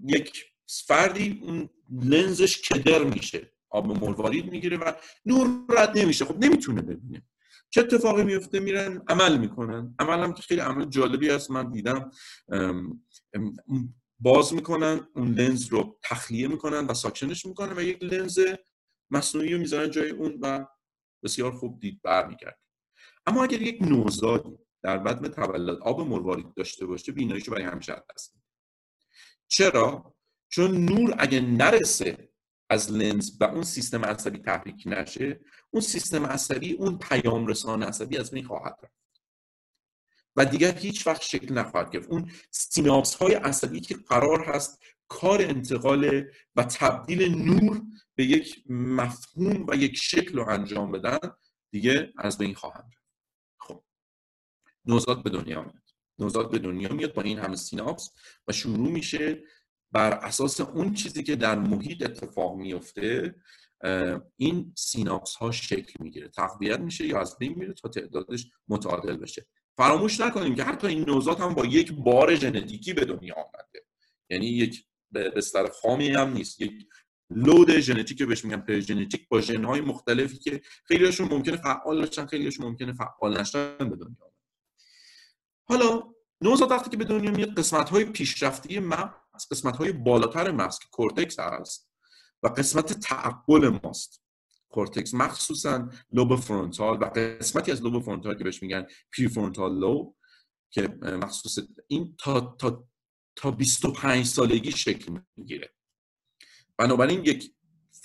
[0.08, 0.46] یک
[0.88, 4.92] فردی اون لنزش کدر میشه آب مروارید می‌گیره و
[5.26, 6.26] نور رد نمیشه.
[6.26, 7.22] خب نمی‌تونه ببینه.
[7.70, 9.96] چه اتفاقی میفته؟ میرن عمل می‌کنن.
[10.00, 11.52] عمل هم خیلی عمل جالبی هست.
[11.52, 12.12] من دیدم
[14.20, 18.40] باز می‌کنن اون لنز رو تخلیه می‌کنن و ساکنش می‌کنن و یک لنز
[19.12, 20.66] مصنوعی رو می‌ذارن جای اون و
[21.24, 22.60] بسیار خوب دید برمیگرد
[23.26, 28.37] اما اگر یک نوزادی در بدن تولد آب مروارید داشته باشه بیناییشو برای همیشه دست
[29.48, 30.16] چرا؟
[30.50, 32.30] چون نور اگه نرسه
[32.70, 38.18] از لنز و اون سیستم عصبی تحریک نشه اون سیستم عصبی اون پیام رسان عصبی
[38.18, 38.94] از بین خواهد رفت.
[40.36, 42.10] و دیگر هیچ وقت شکل نخواهد گرفت.
[42.10, 46.24] اون سیناپس های عصبی که قرار هست کار انتقال
[46.56, 47.82] و تبدیل نور
[48.16, 51.20] به یک مفهوم و یک شکل رو انجام بدن
[51.72, 52.94] دیگه از بین خواهند
[53.60, 53.84] خب.
[54.86, 55.87] نوزاد به دنیا میاد.
[56.20, 58.12] نوزاد به دنیا میاد با این همه سیناپس
[58.48, 59.44] و شروع میشه
[59.92, 63.36] بر اساس اون چیزی که در محیط اتفاق میفته
[64.38, 66.28] این سیناپس ها شکل می‌گیره.
[66.28, 69.46] تقویت میشه یا از بین میره تا تعدادش متعادل بشه.
[69.78, 73.86] فراموش نکنیم که حتی این نوزاد هم با یک بار ژنتیکی به دنیا آمده.
[74.30, 76.62] یعنی یک بستر خامی هم نیست.
[76.62, 76.88] یک
[77.30, 82.94] load ژنتیک بهش میگن پرژنتیک با ژنهای مختلفی که خیلیشون ممکنه فعال باشن خیلیشون ممکنه
[82.94, 84.27] فعال نشن به دنیا
[85.68, 90.80] حالا نوزاد وقتی که به دنیا میاد قسمت های پیشرفتی مغز قسمت های بالاتر مغز
[90.80, 91.90] که کورتکس هست
[92.44, 94.24] و قسمت تعقل ماست.
[94.70, 100.16] کورتکس مخصوصا لوب frontal و قسمتی از لوب frontal که بهش میگن prefrontal lobe
[100.70, 102.88] که مخصوص این تا تا
[103.36, 105.74] تا 25 سالگی شکل می‌گیره.
[106.78, 107.54] بنابراین یک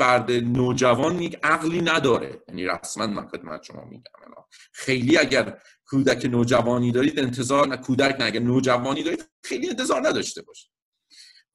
[0.02, 2.42] فرد نوجوان یک عقلی نداره.
[2.48, 4.02] یعنی رسما من خدمت شما میگم.
[4.72, 10.42] خیلی اگر کودک نوجوانی دارید انتظار نه کودک نه اگر نوجوانی دارید خیلی انتظار نداشته
[10.42, 10.70] باشید.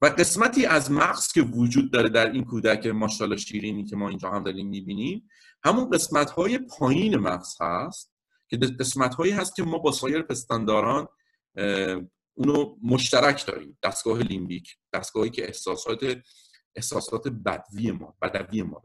[0.02, 4.30] و قسمتی از مغز که وجود داره در این کودک ماشاءالله شیرینی که ما اینجا
[4.30, 5.28] هم داریم می‌بینیم
[5.64, 8.12] همون قسمت های پایین مغز هست
[8.50, 11.08] که قسمت هایی هست که ما با سایر پستانداران
[12.34, 13.78] اونو مشترک داریم.
[13.82, 16.18] دستگاه لیمبیک دستگاهی که احساسات
[16.76, 18.82] احساسات بدوی ما بدوی ما.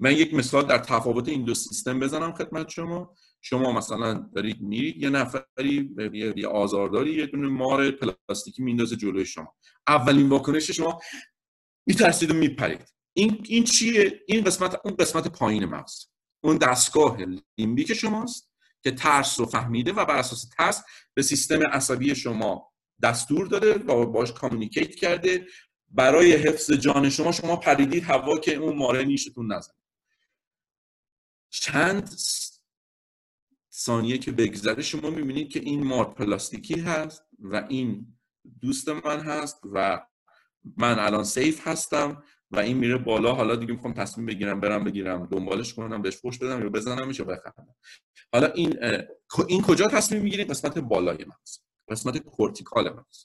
[0.00, 3.14] من یک مثال در تفاوت این دو سیستم بزنم خدمت شما.
[3.40, 5.94] شما مثلا دارید میرید یه نفری
[6.36, 9.54] یه آزارداری یه دونه مار پلاستیکی میندازه جلوی شما.
[9.88, 11.00] اولین واکنش شما
[11.86, 12.94] میترسید و میپرید.
[13.16, 16.06] این این چیه؟ این قسمت اون قسمت پایین مغز.
[16.44, 17.16] اون دستگاه
[17.58, 20.82] limbic شماست که ترس رو فهمیده و بر اساس ترس
[21.14, 22.72] به سیستم عصبی شما
[23.02, 25.46] دستور داده و باش communicate کرده
[25.90, 29.74] برای حفظ جان شما شما پریدید هوا که اون ماره نیشتون نزنه
[31.50, 32.16] چند
[33.72, 38.18] ثانیه که بگذره شما می‌بینید که این مار پلاستیکی هست و این
[38.60, 40.06] دوست من هست و
[40.76, 43.34] من الان safe هستم و این میره بالا.
[43.34, 47.24] حالا دیگه می‌خوام تصمیم بگیرم برم بگیرم دنبالش کنم بهش پشت بدم یا بزنمش یا
[47.24, 47.74] بخرم
[48.32, 48.78] حالا این
[49.48, 53.24] این کجا تصمیم می‌گیرید؟ قسمت بالای مغز قسمت کورتیکال مغز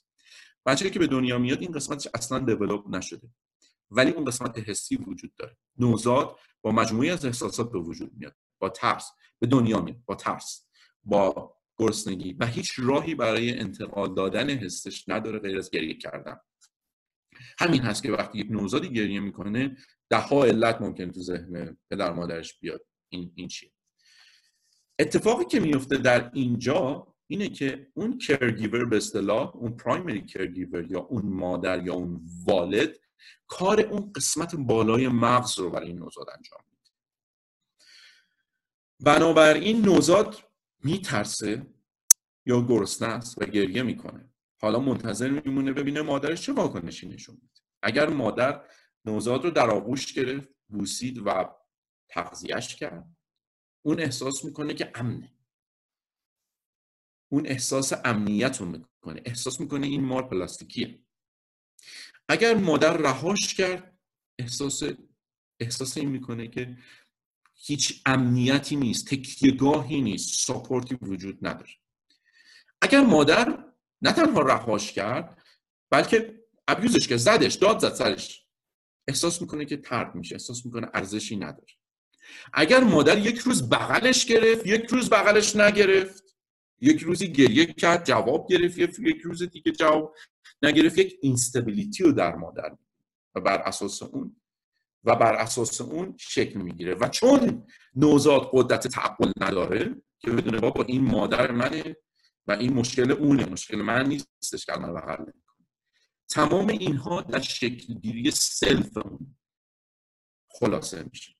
[0.66, 3.28] بچه‌ای که به دنیا میاد این قسمتش اصلا دیولپ نشده.
[3.90, 5.56] ولی اون قسمت حسی وجود داره.
[5.78, 8.36] نوزاد با مجموعی از احساسات به وجود میاد.
[8.58, 9.10] با ترس.
[9.38, 10.02] به دنیا میاد.
[10.06, 10.66] با ترس.
[11.04, 12.32] با گرسنگی.
[12.32, 16.36] و هیچ راهی برای انتقال دادن حسش نداره غیر از گریه کردن.
[17.58, 19.76] همین هست که وقتی یک نوزادی گریه می‌کنه
[20.10, 22.86] ده ها علت ممکن تو ذهن پدر مادرش بیاد.
[23.08, 23.72] این این چیه؟
[24.98, 31.00] اتفاقی که میفته در اینجا اینه که اون کرگیور به اصطلاح اون پرایمری کرگیور یا
[31.00, 32.96] اون مادر یا اون والد
[33.46, 36.90] کار اون قسمت بالای مغز رو برای نوزاد انجام میده.
[39.00, 40.36] بنابراین نوزاد
[40.84, 41.66] میترسه
[42.46, 44.30] یا گرسنه است و گریه می‌کنه.
[44.60, 47.60] حالا منتظر میمونه ببینه مادرش چه واکنشی نشون میده.
[47.82, 48.64] اگر مادر
[49.04, 51.54] نوزاد رو در آغوش گرفت بوسید و
[52.08, 53.16] تغذیهش کرد
[53.82, 55.30] اون احساس می‌کنه که امنه.
[57.28, 59.22] اون احساس امنیت رو می‌کنه.
[59.24, 60.98] احساس می‌کنه این مار پلاستیکیه.
[62.28, 63.98] اگر مادر رهاش کرد
[64.38, 64.82] احساس
[65.60, 66.78] احساس این می‌کنه که
[67.54, 71.70] هیچ امنیتی نیست تکیهگاهی نیست ساپورتی وجود نداره.
[72.80, 73.64] اگر مادر
[74.02, 75.42] نه تنها رهاش کرد
[75.90, 78.46] بلکه ابیوزش که زدش داد زد سرش
[79.08, 81.72] احساس می‌کنه که ترد میشه احساس می‌کنه ارزشی نداره.
[82.52, 86.23] اگر مادر یک روز بغلش گرفت یک روز بغلش نگرفت
[86.80, 90.14] یک روزی گریه کرد جواب گرفت یک روز دیگه جواب
[90.62, 92.76] نگرفت یک اینستابیلیتی رو در مادر
[93.34, 94.36] و بر اساس اون
[95.04, 100.84] و بر اساس اون شکل می‌گیره و چون نوزاد قدرت تعقل نداره که بدونه بابا
[100.84, 101.96] این مادر منه
[102.46, 105.24] و این مشکل اونه مشکل من نیستش که من بغل
[106.28, 109.36] تمام اینها در شکل گیری self اون
[110.48, 111.34] خلاصه میشه.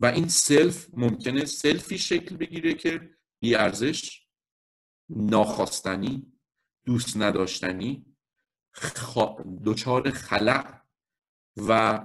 [0.00, 3.10] و این self ممکنه self ی شکل بگیره که
[3.44, 4.26] بی‌ارزش
[5.08, 6.32] ناخواستنی
[6.84, 8.16] دوست نداشتنی
[9.64, 10.80] دچار خلأ
[11.56, 12.00] و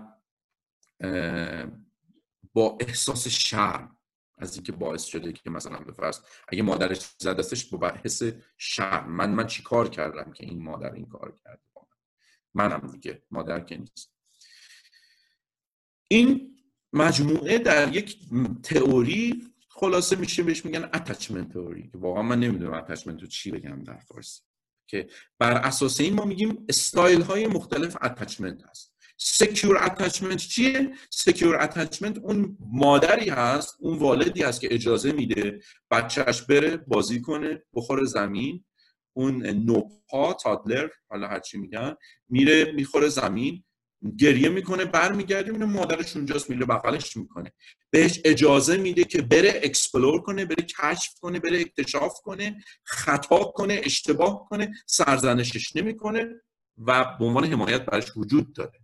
[2.53, 3.97] با احساس شرم
[4.37, 8.21] از اینکه باعث شده که مثلا به فرض اگه مادرش زدستش با حس
[8.57, 9.11] شرم.
[9.11, 11.61] من من چی کار کردم که این مادر این کار کرده
[12.53, 14.13] منم دیگه مادر که نیست.
[16.07, 16.55] این
[16.93, 18.19] مجموعه در یک
[18.63, 19.49] تئوری
[19.79, 23.97] خلاصه میشه بهش میگن attachment theory که واقعا من نمی‌دونم attachment رو چی بگم در
[23.97, 24.41] فارسی.
[24.87, 25.07] که
[25.39, 28.93] بر اساس این ما میگیم استایل های مختلف attachment هست.
[29.17, 35.59] secure attachment چیه؟ secure attachment اون مادری هست اون والدی هست که اجازه میده
[35.91, 38.65] بچهش بره بازی کنه بخوره زمین.
[39.13, 41.95] اون نوپا toddler حالا هرچی میگن
[42.29, 43.63] میره می‌خوره زمین.
[44.17, 47.51] گریه می‌کنه برمیگرده میره مادرش اونجاست میره بغلش می‌کنه.
[47.91, 53.81] بهش اجازه میده که بره explore کنه بره کشف کنه بره اکتشاف کنه خطا کنه
[53.83, 56.41] اشتباه کنه سرزنشش نمی‌کنه
[56.77, 58.79] و به عنوان حمایت براش وجود داره.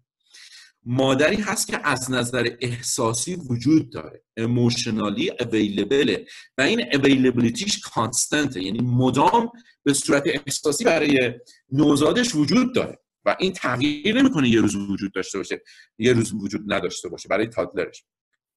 [0.88, 6.26] مادری هست که از نظر احساسی وجود داره emotionally available ه
[6.58, 9.52] و این availability ش constant ه یعنی مدام
[9.84, 11.34] به صورت احساسی برای
[11.72, 13.05] نوزادش وجود داره.
[13.26, 15.62] و این تغییر نمی‌کنه یه روز وجود داشته باشه
[15.98, 18.06] یه روز وجود نداشته باشه برای toddler ش.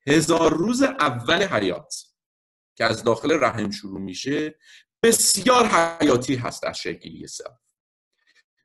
[0.06, 1.94] هزار روز اول حیات
[2.74, 4.58] که از داخل رحم شروع میشه
[5.02, 7.58] بسیار حیاتی هست از شکلی self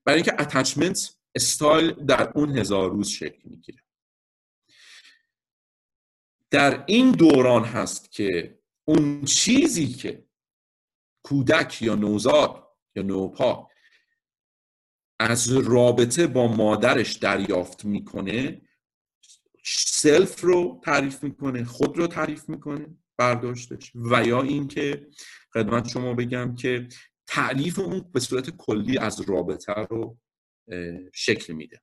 [0.06, 3.84] برای اینکه attachment style در اون هزار روز شکل می‌گیره.
[6.52, 10.28] در این دوران هست که اون چیزی که
[11.24, 13.70] کودک یا نوزاد یا نوپا
[15.24, 18.62] از رابطه با مادرش دریافت می‌کنه
[19.66, 22.86] سلف رو تعریف می‌کنه خود رو تعریف می‌کنه
[23.18, 23.92] برداشتش.
[23.96, 25.08] و یا اینکه
[25.54, 26.88] خدمت شما بگم که
[27.28, 30.18] تعریف اون به صورت کلی از رابطه رو
[31.14, 31.82] شکل میده.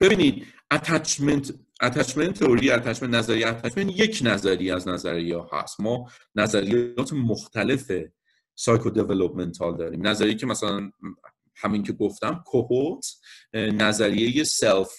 [0.00, 5.80] ببینید attachment attachment theory attachment نظریه attachment یک نظریه از نظریه ها هست.
[5.80, 7.92] ما نظریات مختلف
[8.54, 10.06] psychodevelopmental داریم.
[10.06, 10.90] نظریه که مثلا
[11.56, 13.06] همین که گفتم کوهوت
[13.54, 14.92] نظریه self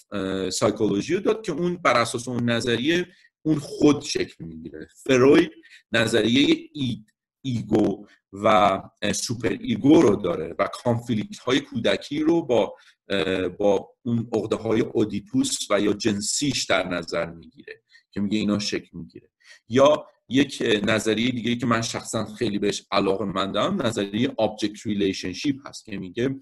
[0.50, 3.08] psychology رو داد که اون بر اساس اون نظریه
[3.42, 4.88] اون خود شکل می‌گیره.
[5.04, 5.52] فروید
[5.92, 8.82] نظریه id ego و
[9.14, 12.76] superego رو داره و conflict های کودکی رو با
[13.60, 18.98] با اون عقده های اودیپوس و یا جنسیش در نظر می‌گیره که میگه اینا شکل
[18.98, 19.30] می‌گیره.
[19.70, 25.86] یا یک نظریه دیگه که من شخصا خیلی بهش علاقه مندم نظریه object relationship هست
[25.86, 26.36] که میگه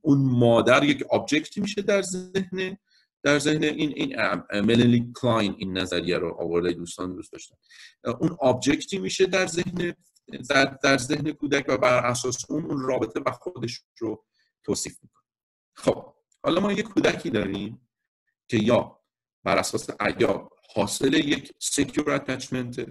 [0.00, 2.76] اون مادر یک object ی میشه در ذهن
[3.22, 4.16] در ذهن این این
[4.60, 7.56] ملنی کلاین این نظریه رو آورده دوستان دوست داشتن.
[8.20, 9.94] اون object ی میشه در ذهن
[10.50, 14.24] در, در ذهن کودک و بر اساس اون اون رابطه و خودش رو
[14.64, 15.24] توصیف می‌کنه.
[15.74, 17.88] خب حالا ما یک کودکی داریم
[18.48, 19.00] که یا
[19.44, 19.88] بر اساس
[20.20, 22.86] یا حاصل یک secure attachment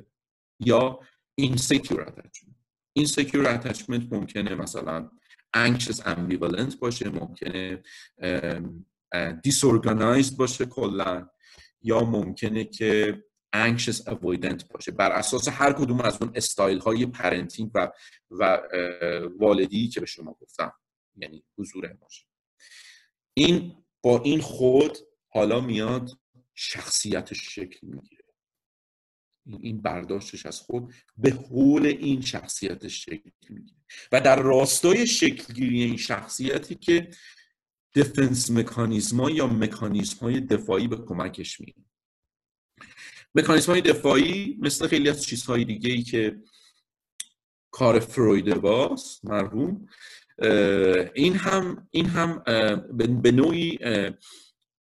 [0.59, 0.99] یا
[1.35, 2.55] insecure attachment
[2.93, 5.11] insecure attachment ممکنه مثلا
[5.57, 7.83] anxious ambivalent باشه ممکنه
[9.47, 11.29] disorganized باشه کلا
[11.81, 13.23] یا ممکنه که
[13.55, 14.91] anxious avoidant باشه.
[14.91, 17.91] بر اساس هر کدوم از اون استایل های parenting و
[18.31, 18.61] و
[19.39, 20.73] والدی که به شما گفتم.
[21.15, 22.25] یعنی حضور باشه
[23.33, 24.97] این با این خود
[25.29, 26.09] حالا میاد
[26.55, 28.23] شخصیتش شکل می‌گیره.
[29.45, 33.79] این برداشتش از خود به حول این شخصیتش شکل می‌گیره.
[34.11, 37.11] و در راستای شکلگیری این شخصیتی که
[37.95, 41.85] دفنس مکانیزم یا مکانیزم های دفاعی به کمکش میاد
[43.35, 46.41] مکانیزم های دفاعی مثل خیلی از چیزهای دیگه ای که
[47.71, 49.87] کار فروید باز مرحوم
[51.15, 52.43] این هم این هم
[53.21, 53.79] به نوعی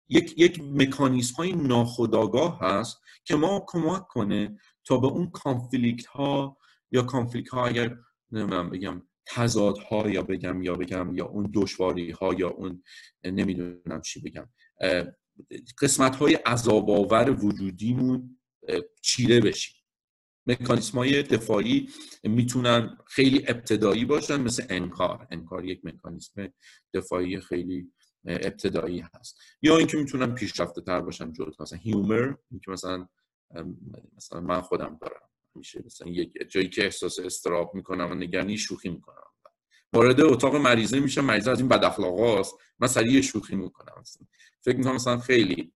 [0.08, 6.58] یک یک مکانیزم های ناخودآگاه هست که ما کمک کنه تا به اون کانفلیکت ها
[6.90, 7.96] یا کانفلیکت ها اگر
[8.32, 12.82] نمی‌دونم بگم تضاد ها یا بگم یا بگم یا اون دشواری ها یا اون
[13.24, 14.48] نمی‌دونم چی بگم
[15.82, 18.38] قسمت های عذاب آور وجودیمون
[19.02, 19.74] چیره بشیم.
[20.46, 21.88] مکانیسم های دفاعی
[22.24, 25.26] می‌تونن خیلی ابتدایی باشن مثل انکار.
[25.30, 26.52] انکار یک مکانیسم
[26.94, 27.92] دفاعی خیلی
[28.26, 29.40] ابتدایی هست.
[29.62, 31.62] یا اینکه می‌تونن پیشرفته تر باشن جلوتر.
[31.62, 33.08] مثلا هیومر اینکه مثلا
[34.16, 35.28] مثلا من خودم دارم.
[35.54, 39.16] میشه مثلا یک جایی که احساس استراب می‌کنم و نگرانی شوخی می‌کنم.
[39.92, 43.94] وارد اتاق مریضه میشه مریضه از این بد اخلاقاست من سریع شوخی می‌کنم.
[44.00, 44.26] مثلا
[44.60, 45.72] فکر می‌کنم مثلا خیلی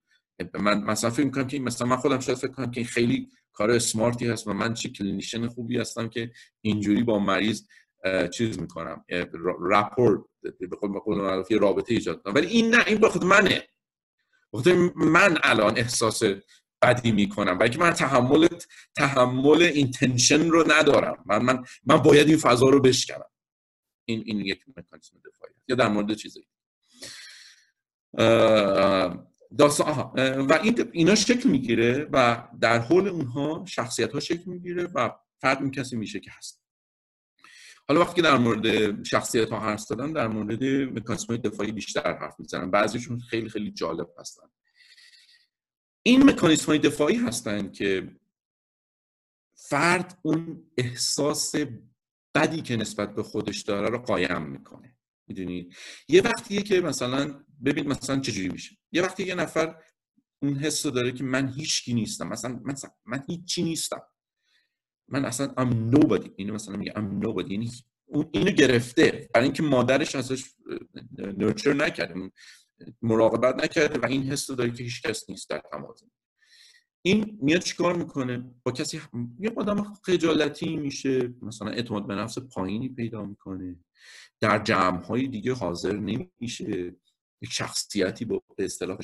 [0.54, 4.17] من مثلا فکر می‌کنم که مثلا من خودم شاید فکر کنم که خیلی کار smart
[4.17, 6.30] ی هست و من چه clinician خوبی هستم که
[6.60, 7.62] اینجوری با مریض
[8.34, 9.04] چیز می‌کنم
[9.60, 10.68] rapport به
[11.50, 13.68] یه رابطه ایجاد کنم ولی این نه این به خود منه.
[14.52, 16.22] بخاطر من الان احساس
[16.82, 17.58] بدی می‌کنم.
[17.58, 18.48] بلکه من تحمل
[18.96, 21.24] تحمل این tension رو ندارم.
[21.26, 23.30] من من من باید این فضا رو بشکنم.
[24.04, 26.46] این این یک مکانیزم دفاعی یا در مورد چیزی.
[29.58, 30.12] داستان آها.
[30.48, 35.10] و این اینا شکل می‌گیره و در حول اونها شخصیت ها شکل می‌گیره و
[35.40, 36.65] فرد این کسی میشه که هست.
[37.88, 42.70] حالا وقتی در مورد شخصیت ها حرف زدن در مورد مکانیسم دفاعی بیشتر حرف می‌زنن
[42.70, 44.48] بعضیشون خیلی خیلی جالب هستن.
[46.02, 48.16] این مکانیسم های دفاعی هستن که
[49.54, 51.54] فرد اون احساس
[52.34, 54.96] بدی که نسبت به خودش داره رو قایم می‌کنه.
[55.28, 55.76] می‌دونید
[56.08, 58.76] یه وقتیه که مثلا ببین مثلا چجوری میشه.
[58.92, 59.82] یه وقتی یه نفر
[60.42, 62.28] اون حس داره که من هیچکی نیستم.
[62.28, 64.02] مثلا مثلا من هیچی نیستم.
[65.08, 66.30] من اصلا I'm nobody.
[66.36, 67.50] اینو مثلا میگه I'm nobody.
[67.50, 67.70] یعنی
[68.32, 69.28] اینو گرفته.
[69.34, 70.44] برای اینکه مادرش ازش
[71.18, 72.30] نرچر نکرده
[73.02, 76.02] مراقبت نکرده و این حس رو داره که هیچ کس نیست در تماس.
[77.02, 79.00] این میاد چیکار می‌کنه؟ با کسی
[79.40, 83.76] یه آدم خجالتی میشه مثلا اعتماد به نفس پایینی پیدا می‌کنه.
[84.40, 86.96] در جمع های دیگه حاضر نمیشه.
[87.42, 88.98] یک شخصیتی با اصطلاح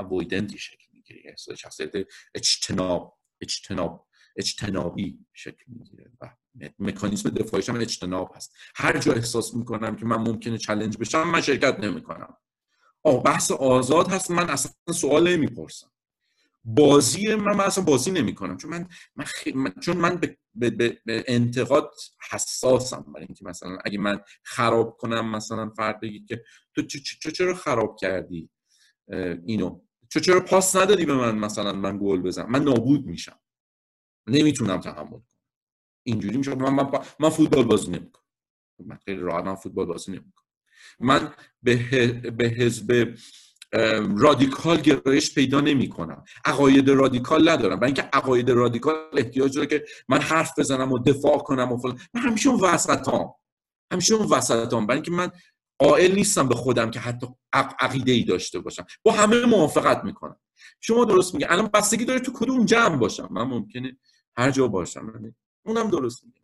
[0.00, 1.36] avoidant شکل می‌گیره.
[1.56, 1.92] شخصیت
[2.34, 4.06] اجتناب اجتناب.
[4.36, 6.30] اجتنابی شکل می‌گیره و
[6.78, 8.52] مکانیزم دفاعیش هم اجتناب هست.
[8.74, 12.36] هر جا احساس می‌کنم که من ممکنه چلنج بشم من شرکت نمی‌کنم.
[13.02, 15.90] آه بحث آزاد هست من اصلا سوال نمی‌پرسم.
[16.64, 18.56] بازی من, من اصلا بازی نمی‌کنم.
[18.56, 18.88] چون من,
[19.54, 21.90] من, چون من به, به, به, انتقاد
[22.30, 26.82] حساسم برای اینکه مثلا اگه من خراب کنم مثلا فرد بگی که تو
[27.30, 28.50] چرا خراب کردی؟
[29.46, 29.80] اینو.
[30.22, 33.38] چرا پاس ندادی به من مثلا من گل بزنم؟ من نابود میشم.
[34.26, 35.26] نمی‌تونم تحمل کنم.
[36.02, 36.54] اینجوری میشه.
[36.54, 38.24] من, من, من فوتبال بازی نمی‌کنم.
[38.86, 40.44] من خیلی راحت من فوتبال بازی نمی‌کنم.
[41.00, 41.76] من به,
[42.30, 43.14] به حزب
[44.16, 47.76] رادیکال گرایش پیدا نمی کنم عقاید رادیکال ندارم.
[47.76, 52.00] برای اینکه عقاید رادیکال احتیاج داره که من حرف بزنم و دفاع کنم و فلان.
[52.14, 53.34] من همیشه اون وسطام.
[53.92, 54.86] همیشه اون وسطام.
[54.86, 55.30] برای اینکه من
[55.78, 58.86] قائل نیستم به خودم که حتی عقیده ای داشته باشم.
[59.02, 60.40] با همه موافقت می‌کنم.
[60.80, 63.28] شما درست میگه الان بستگی داره تو کدوم جمع باشم.
[63.30, 63.96] من ممکنه
[64.36, 65.34] هر جا باشم.
[65.66, 66.40] اونم درست میگه.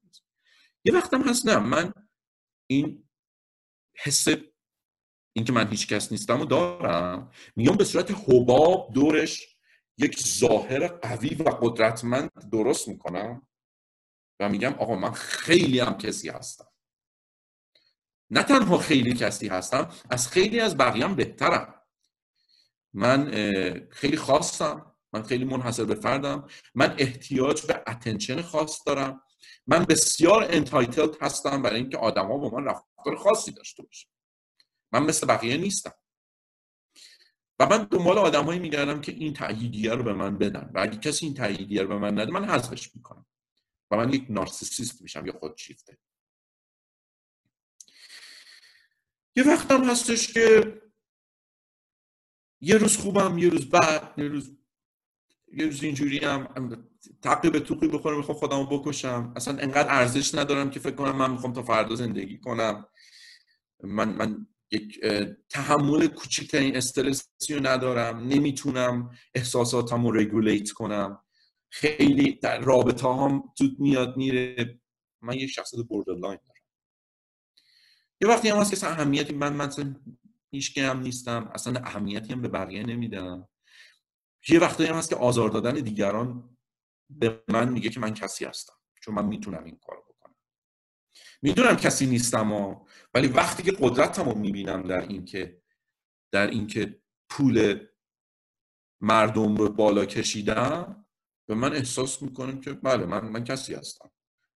[0.85, 1.93] یه وقتم هست نه من
[2.67, 3.09] این
[3.97, 4.27] حس
[5.33, 7.31] اینکه من هیچ کس نیستم و دارم.
[7.57, 9.57] میام به صورت حباب دورش
[9.99, 13.47] یک ظاهر قوی و قدرتمند درست می‌کنم
[14.41, 16.67] و میگم آقا من خیلی هم کسی هستم.
[18.31, 21.83] نه تنها خیلی کسی هستم از خیلی از بقیه بهترم.
[22.93, 23.31] من
[23.91, 24.90] خیلی خاصم.
[25.13, 26.49] من خیلی منحصر به فردم.
[26.75, 29.23] من احتیاج به attention خاص دارم.
[29.67, 34.09] من بسیار entitled هستم برای اینکه آدما با من رفتار خاصی داشته باشن.
[34.93, 35.95] من مثل بقیه نیستم.
[37.59, 40.71] و من دنبال آدمایی میگردم که این تأییدیه رو به من بدن.
[40.75, 43.27] و اگه کسی این تأییدیه رو به من نده من حذفش می‌کنم.
[43.91, 45.99] و من یک narcissist میشم یا خودشیفته.
[49.37, 50.77] یه وقتم هستش که
[52.61, 54.60] یه روز خوبم یه روز بد یه روز
[55.57, 56.49] یه روز اینجوری هم
[57.23, 59.33] تقیب توقی بخورم می‌خوام خودمو بکشم.
[59.37, 62.87] اصلا انقدر ارزش ندارم که فکر کنم من می‌خوام تا فردا زندگی کنم.
[63.83, 65.01] من من یک
[65.49, 68.19] تحمل کوچکترین استرسی رو ندارم.
[68.19, 70.13] نمی‌تونم احساساتم رو
[70.73, 71.23] کنم.
[71.71, 74.81] خیلی در رابطه هم زود میاد میره.
[75.23, 76.63] من یک شخصیت بوردرلاین دارم.
[78.23, 79.95] یه وقتی هم هست که اهمیتی من مثلا
[80.51, 81.51] هیچ هم نیستم.
[81.55, 83.49] اصلا اهمیتی هم به بقیه نمیدم.
[84.49, 86.57] یه وقتی هم هست که آزار دادن دیگران
[87.11, 90.37] به من میگه که من کسی هستم چون من می‌تونم این کار بکنم.
[91.43, 92.77] می‌دونم کسی نیستم
[93.15, 95.63] ولی وقتی که قدرتم رو می‌بینم در اینکه
[96.33, 97.87] در اینکه پول
[99.01, 101.07] مردم رو بالا کشیدم
[101.49, 104.11] به من احساس می‌کنم که بله من, من کسی هستم.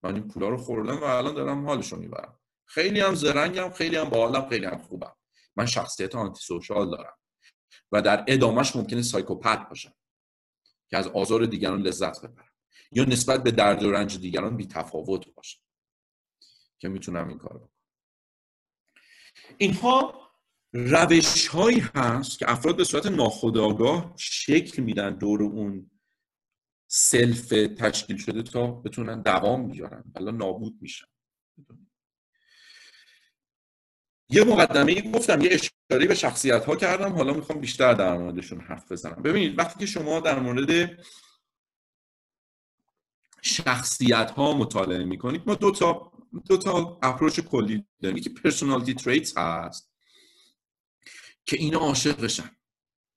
[0.03, 2.39] من این پولا رو خوردم و الان دارم حالش رو می‌برم.
[2.65, 5.15] خیلی هم زرنگم خیلی هم باحالم خیلی هم خوبم.
[5.55, 7.17] من شخصیت آنتی سوشال دارم.
[7.91, 9.93] و در ادامهش ممکنه سایکوپت باشم
[10.89, 12.51] که از آزار دیگران لذت ببرم
[12.91, 15.59] یا نسبت به درد و رنج دیگران بی تفاوت باشم
[16.79, 17.69] که می‌تونم این کار بکنم.
[19.57, 20.23] اینها
[20.73, 25.91] روش هایی هست که افراد به صورت ناخودآگاه شکل میدن دور اون
[26.87, 27.47] self
[27.77, 31.07] تشکیل شده تا بتونن دوام بیارن حالا نابود میشن.
[34.29, 37.13] یه مقدمه گفتم یه اشاره به شخصیت ها کردم.
[37.13, 39.23] حالا می‌خوام بیشتر در موردشون حرف بزنم.
[39.23, 40.99] ببینید وقتی که شما در مورد
[43.41, 46.11] شخصیت ها مطالعه می‌کنید ما دو تا
[46.47, 48.17] دو تا approach کلی داریم.
[48.17, 49.93] یکی personality traits هست
[51.45, 52.49] که اینا عاشقشن.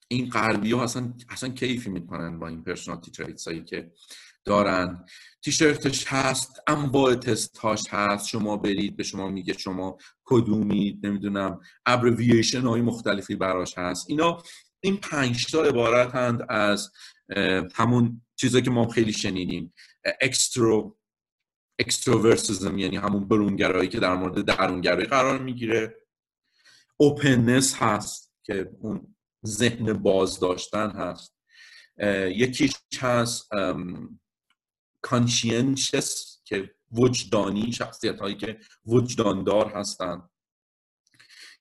[0.09, 3.93] این غربی ها اصلا اصلا کیفی می‌کنن با این personality traits هایی که
[4.45, 5.07] دارن.
[5.43, 8.27] تیشرتش هست انواع تست هاش هست.
[8.27, 14.11] شما برید به شما میگه شما کدومید نمی‌دونم abbreviation های مختلفی براش هست.
[14.11, 14.43] اینا
[14.81, 16.93] این پنج تا عبارتند از
[17.75, 19.75] همون چیزایی که ما خیلی شنیدیم.
[20.21, 20.99] extro
[21.79, 25.97] extroversism یعنی همون برونگرایی که در مورد درونگرایی قرار می‌گیره.
[26.97, 29.17] اوپننس هست که اون
[29.47, 31.37] ذهن باز داشتن هست.
[32.27, 33.49] یکیش هست
[35.03, 40.31] کانشینشس که وجدانی شخصیت هایی که وجداندار هستند.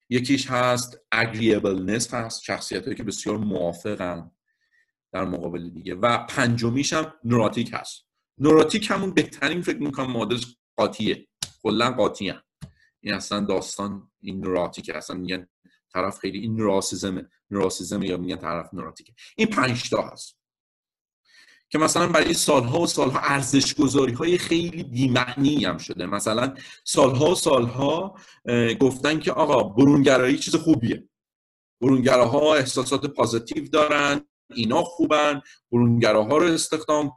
[0.09, 4.31] یکیش هست اگریبلنس هست شخصیت هایی که بسیار موافقن
[5.11, 5.95] در مقابل دیگه.
[5.95, 8.05] و پنجمیش هم نوراتیک هست.
[8.37, 11.27] نوراتیک همون بهترین فکر می‌کنم مادرش قاطیه.
[11.63, 12.41] کلا قاطی هم.
[13.01, 15.47] این اصلا داستان این نوراتیک اصلا میگن
[15.93, 20.39] طرف خیلی این نوراسیزمه نوراسیزم یا میگن طرف نوراتیکه این پنج تا هست.
[21.69, 26.05] که مثلا برای سالها و سالها ارزش گذاری های خیلی بیمعنی هم شده.
[26.05, 26.53] مثلا
[26.83, 28.15] سالها و سالها
[28.79, 31.09] گفتن که آقا برونگرایی چیز خوبیه.
[31.81, 34.21] برونگراها احساسات پازیتیو دارن
[34.53, 35.41] اینا خوبن.
[35.71, 37.11] برونگراها رو استخدام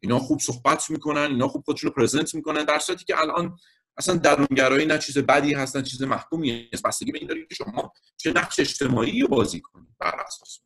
[0.00, 2.64] اینا خوب صحبت می‌کنن اینا خوب خودشون رو پرزنت می‌کنن.
[2.64, 3.56] در صورتی که الان
[3.96, 7.54] اصلا درونگرایی نه چیز بدی هست نه چیز محکومی است بستگی به این دارید که
[7.54, 10.58] شما چه نقش اجتماعی رو بازی کنید بر اساس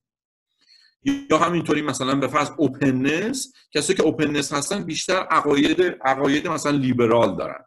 [1.31, 7.37] یا همینطوری مثلا به فرض اوپننس کسی که اوپننس هستن بیشتر عقاید عقاید مثلا لیبرال
[7.37, 7.65] دارن.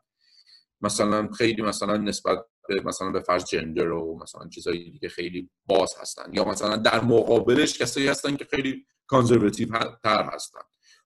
[0.81, 2.37] مثلا خیلی مثلا نسبت
[2.67, 6.33] به مثلا به فرض جندر و مثلا چیزایی دیگه خیلی باز هستن.
[6.33, 9.67] یا مثلا در مقابلش کسایی هستن که خیلی کانزرواتیو
[10.03, 10.61] تر هستن.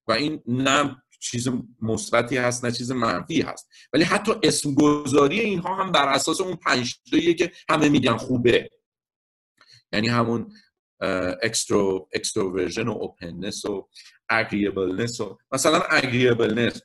[0.07, 1.47] و این نه چیز
[1.81, 3.69] مثبتی هست نه چیز منفی هست.
[3.93, 6.95] ولی حتی اسم گذاری اینها هم بر اساس اون پنج
[7.38, 8.69] که همه میگن خوبه.
[9.91, 10.51] یعنی همون
[11.43, 13.89] extro extroversion و openness و
[14.30, 16.82] agreeableness و مثلا agreeableness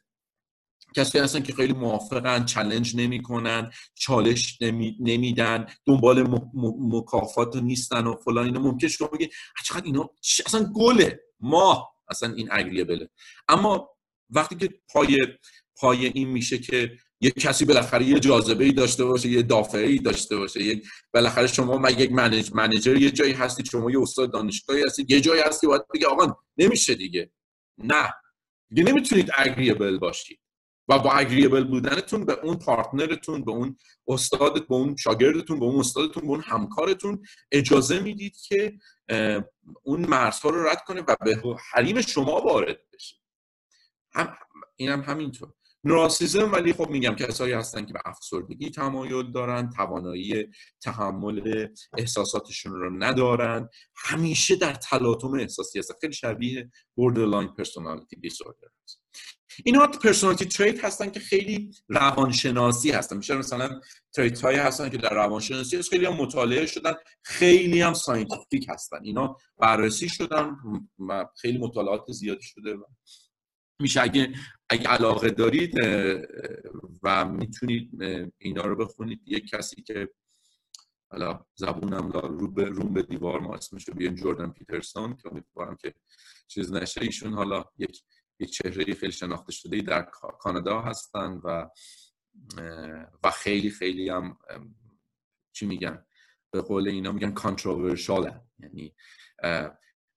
[0.97, 6.41] کسی هستن که خیلی موافقن challenge نمی‌کنن چالش نمی، نمیدن دنبال
[6.79, 8.61] مکافات نیستن و فلان اینا.
[8.61, 9.33] ممکن شما بگید
[9.65, 10.11] چقدر اینا
[10.47, 13.09] اصلا گله ما اصلا این اگریبله
[13.49, 13.91] اما
[14.31, 15.19] وقتی که پای
[15.77, 19.99] پای این میشه که یک کسی بالاخره یه جاذبه ای داشته باشه یه دافعه ای
[19.99, 20.63] داشته باشه.
[20.63, 25.07] یک بالاخره شما ما یک منیج منیجر یه جایی هستی شما یه استاد دانشگاهی هستی
[25.09, 27.31] یه جایی هستی باید بگی آقا نمیشه دیگه.
[27.79, 28.15] نه.
[28.69, 30.41] دیگه نمی‌تونید اگریبل باشید.
[30.89, 33.77] و با اگریبل بودنتون به اون پارتنرتون به اون
[34.09, 38.79] استادت به اون شاگردتون به اون استادتون به اون همکارتون اجازه می‌دید که
[39.83, 43.17] اون مرزها رو رد کنه و به حریم شما وارد بشه.
[44.13, 44.37] هم
[44.77, 45.53] اینم هم همینطور.
[45.85, 50.49] نوراسیزم ولی خب میگم کسایی هستن که به افسردگی تمایل دارن توانایی
[50.81, 51.69] تحمل
[51.99, 53.69] احساساتشون رو ندارن.
[53.97, 55.95] همیشه در تلاطم احساسی هستن.
[56.01, 56.71] خیلی شبیه
[57.01, 59.03] borderline personality disorder هست.
[59.65, 63.17] اینا پرسونالیتی تریت هستن که خیلی روانشناسی هستن.
[63.17, 63.81] میشه مثلا
[64.13, 68.99] trait هایی هستن که در روانشناسی هست خیلی هم مطالعه شدن خیلی هم scientific هستن.
[69.03, 70.57] اینا بررسی شدن
[71.09, 72.77] و خیلی مطالعات زیادی شده
[73.81, 74.03] میشه.
[74.03, 74.35] اگه
[74.69, 75.75] اگه علاقه دارید
[77.03, 78.03] و می‌تونید
[78.39, 79.21] اینا رو بخونید.
[79.27, 80.09] یک کسی که
[81.11, 85.95] حالا زبونم لال روم به دیوار ما اسمش رو بیارم جوردن پیترسون که امیدوارم که
[86.49, 87.01] چیز نشه.
[87.03, 88.03] ایشون حالا یک
[88.39, 90.03] یک چهره خیلی شناخته شده در
[90.41, 91.69] کانادا هستن و
[93.25, 94.39] و خیلی خیلی هم
[95.53, 96.05] چی میگن؟
[96.51, 98.95] به قول اینا میگن کانتروورشال یعنی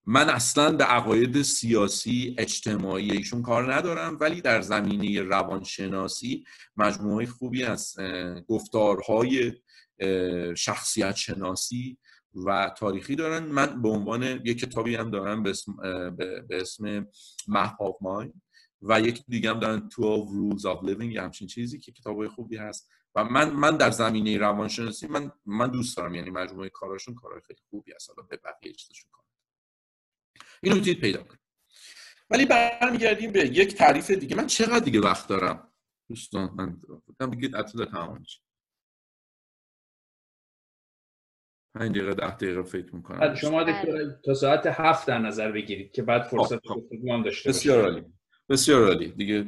[0.05, 6.43] من اصلا به عقاید سیاسی اجتماعی ایشون کار ندارم ولی در زمینه روانشناسی
[6.77, 7.95] مجموعه خوبی از
[8.47, 9.53] گفتارهای
[10.55, 11.97] شخصیت شناسی
[12.35, 13.43] و تاریخی دارن.
[13.43, 15.75] من به عنوان یک کتابی هم دارم به اسم,
[16.17, 17.03] به اسم
[17.49, 18.27] Map of
[18.81, 22.89] و یک دیگه هم دارن 12 Rules of Living همچین چیزی که کتاب خوبی هست.
[23.15, 27.59] و من من در زمینه روانشناسی من من دوست دارم یعنی مجموعه کاراشون کارهای خیلی
[27.69, 28.09] خوبی هست.
[28.09, 29.22] حالا به بقیه چیزشون کار
[30.63, 31.39] اینو می‌تونید پیدا کنید.
[32.29, 34.35] ولی برمیگردیم به یک تعریف دیگه.
[34.35, 35.73] من چقدر دیگه وقت دارم؟
[36.09, 36.81] دوستان من
[37.19, 38.23] بگم دیگه تمام
[41.75, 43.35] پنج دقیقه ده دقیقه فکر می‌کنم.
[43.35, 44.19] شما بله.
[44.25, 47.23] تا ساعت هفت در نظر بگیرید که بعد فرصت خب، خب.
[47.23, 48.05] داشته بسیار عالی.
[48.49, 49.11] بسیار عالی.
[49.11, 49.47] دیگه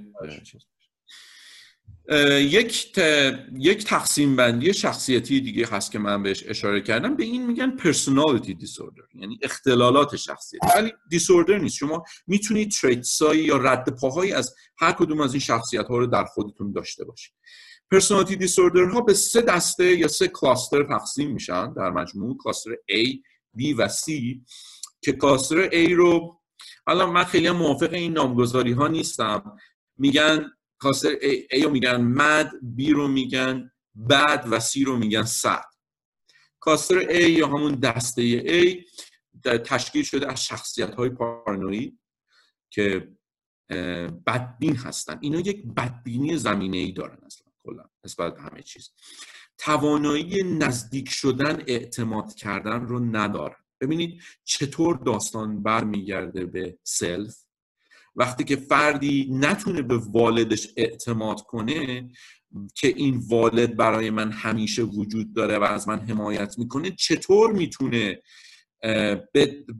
[2.39, 2.97] یک
[3.59, 7.15] یک تقسیم بندی شخصیتی دیگه هست که من بهش اشاره کردم.
[7.15, 11.75] به این میگن پرسونالیتی دیسوردر یعنی اختلالات شخصیت ولی دیسوردر نیست.
[11.75, 16.25] شما می‌تونید تریتسایی یا رد پاهایی از هر کدوم از این شخصیت ها رو در
[16.25, 17.33] خودتون داشته باشید.
[17.91, 21.73] پرسونالیتی دیسوردر ها به سه دسته یا سه کلاستر تقسیم میشن.
[21.73, 23.05] در مجموع کلاستر A,
[23.57, 24.03] B و C
[25.01, 26.41] که کلاستر A رو
[26.87, 29.57] حالا من خیلی موافق این نامگذاری ها نیستم.
[29.97, 30.51] میگن
[30.85, 33.71] کلاستر A, A رو میگن مد B رو میگن
[34.09, 35.65] بد و C رو میگن صد.
[36.61, 38.85] کلاستر A یا همون دسته A
[39.49, 41.99] تشکیل شده از شخصیت های پارانویی
[42.69, 43.15] که
[44.27, 45.17] بدبین هستن.
[45.21, 48.89] اینا یک بدبینی زمینه ای دارن اصلا کلا نسبت به همه چیز.
[49.57, 53.65] توانایی نزدیک شدن اعتماد کردن رو ندارن.
[53.81, 57.44] ببینید چطور داستان برمیگرده به سلف
[58.15, 62.09] وقتی که فردی نتونه به والدش اعتماد کنه
[62.75, 68.21] که این والد برای من همیشه وجود داره و از من حمایت می‌کنه چطور می‌تونه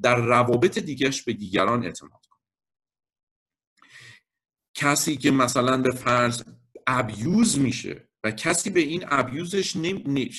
[0.02, 2.42] در روابط دیگرش به دیگران اعتماد کنه؟
[4.74, 6.44] کسی که مثلا به فرض
[6.88, 10.32] ابیوز میشه و کسی به این ابیوزش نمی...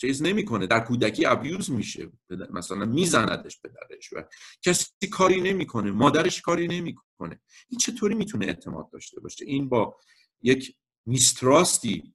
[0.00, 0.66] چیز نمی‌کنه.
[0.66, 2.10] در کودکی ابیوز میشه.
[2.50, 4.24] مثلا میزندش پدرش و
[4.62, 5.90] کسی کاری نمی‌کنه.
[5.90, 7.40] مادرش کاری نمی‌کنه.
[7.68, 9.96] این چطوری می‌تونه اعتماد داشته باشه؟ این با
[10.42, 12.14] یک میستراستی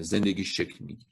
[0.00, 1.10] زندگی شکل می‌گیره.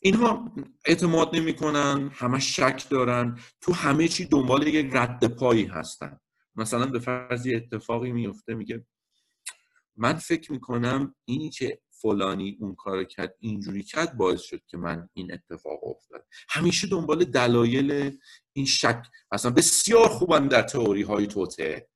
[0.00, 3.38] اینها اعتماد نمی‌کنن همه شک دارن.
[3.60, 6.20] تو همه چی دنبال یک رد پایی هستن.
[6.56, 8.86] مثلا به فرض اتفاقی میفته میگه
[9.96, 15.08] من فکر می‌کنم اینی که فلانی اون کار کرد اینجوری کرد باعث شد که من
[15.14, 16.26] این اتفاق افتاد.
[16.48, 18.18] همیشه دنبال دلایل
[18.52, 21.88] این شک اصلا بسیار خوبن در تئوری های توته.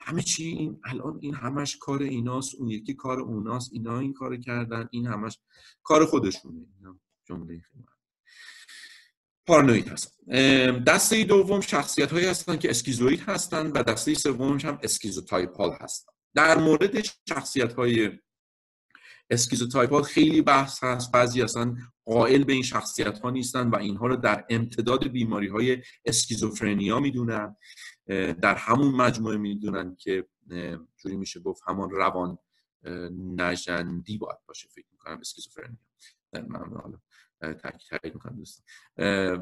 [0.00, 4.36] همه چی این الان این همش کار ایناست اون یکی کار اوناست اینا این کار
[4.36, 5.38] کردن این همش
[5.82, 6.66] کار خودشونه.
[7.24, 7.62] جمله
[9.46, 10.10] پارانوید هستن
[10.84, 16.12] دسته دوم شخصیت هایی هستن که schizoid هستن و دسته سومش هم schizotypal هستن.
[16.34, 18.10] در مورد شخصیت های
[19.30, 21.12] schizotypal خیلی بحث هست.
[21.12, 25.82] بعضی اصلا قائل به این شخصیت ها نیستن و اینها رو در امتداد بیماری های
[26.04, 27.56] اسکیزوفرنیا می‌دونن.
[28.42, 30.26] در همون مجموعه می‌دونن که
[31.02, 32.38] جوری میشه گفت همان روان
[33.36, 34.68] نجندی باید باشه.
[34.68, 35.78] فکر می‌کنم اسکیزوفرنیا.
[36.32, 36.98] من حالا
[37.40, 38.64] تاکید می‌کنم دوست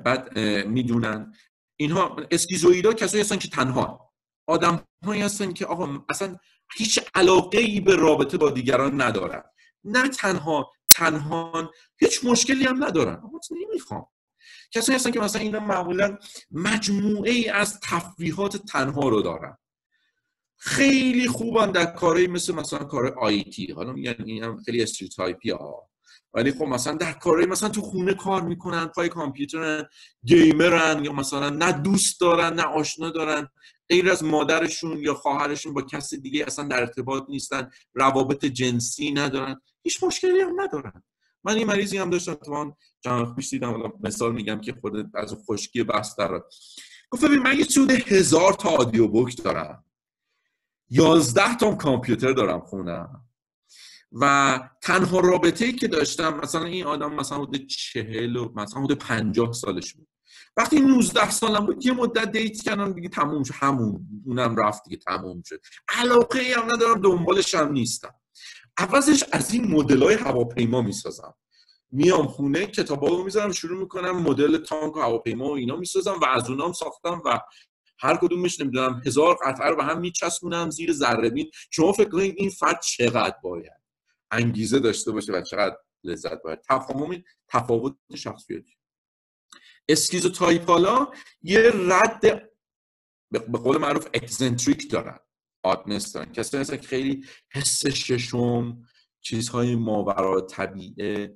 [0.05, 1.35] بعد می‌دونن.
[1.77, 4.13] اینها اسکیزویدا کسایی هستن که تنها.
[4.47, 6.37] آدم هایی هستن که آقا اصلا
[6.77, 9.43] هیچ علاقه ای به رابطه با دیگران ندارن.
[9.85, 13.15] نه تنها تنها هیچ مشکلی هم ندارن.
[13.15, 14.07] اما نمی‌خوام؟
[14.71, 16.19] کسایی هستن که مثلا اینا معمولا
[16.51, 19.59] مجموعه ای از تفریحات تنها رو دارن.
[20.57, 25.51] خیلی خوبن در کاری مثل مثلا کار IT حالا میگن این هم خیلی stereotype ی
[25.51, 25.89] ها
[26.35, 29.87] ولی خب مثلا در کاری مثلا تو خونه کار می‌کنن پای کامپیوترن
[30.25, 33.49] گیمرن یا مثلا نه دوست دارن نه آشنا دارن.
[33.89, 39.61] غیر از مادرشون یا خواهرشون با کسی دیگه اصلا در ارتباط نیستن روابط جنسی ندارن
[39.83, 41.03] هیچ مشکلی هم ندارن.
[41.45, 42.75] من این مریضی هم داشتم تو
[43.05, 45.85] چند پیش دیدم مثال میگم که خود از خشکی
[46.19, 46.43] داره
[47.11, 49.85] گفت ببین من یه سود هزار تا آدیو بوک دارم.
[50.91, 53.25] یازده تا کامپیوتر دارم خونم.
[54.13, 58.99] و تنها رابطه ای که داشتم مثلا این آدم مثلا حدود چهل و مثلا حدود
[58.99, 60.09] پنجاه سالش بود.
[60.57, 63.55] وقتی 19 سالم بود یه مدت دیت کردم دیگه تموم شد.
[63.57, 65.61] همون اونم رفت دیگه تموم شد.
[65.89, 68.15] علاقه ای هم ندارم دنبالش هم نیستم.
[68.79, 71.35] عوضش از این مدل های هواپیما می‌سازم.
[71.91, 76.25] میام خونه کتابا رو می‌ذارم شروع می‌کنم مدل تانک و هواپیما و اینا می‌سازم و
[76.25, 77.41] از اونام ساختم و
[78.01, 81.51] هر کدومش نمی‌دونم هزار قطعه رو به هم میچسبونم زیر ذره بین.
[81.71, 83.73] شما فکر کنید این فرد چقدر باید
[84.31, 86.59] انگیزه داشته باشه و چقدر لذت باید.
[86.69, 88.78] تفاهم تفاوت شخصیتی.
[89.89, 91.13] اسکیزو تایپالا
[91.43, 92.21] یه رد
[93.31, 95.19] به قول معروف اکزنتریک دارن.
[95.63, 96.33] آدنس دارن.
[96.33, 98.83] کسی هستن که خیلی حس ششم
[99.21, 101.35] چیزهای ماورا طبیعه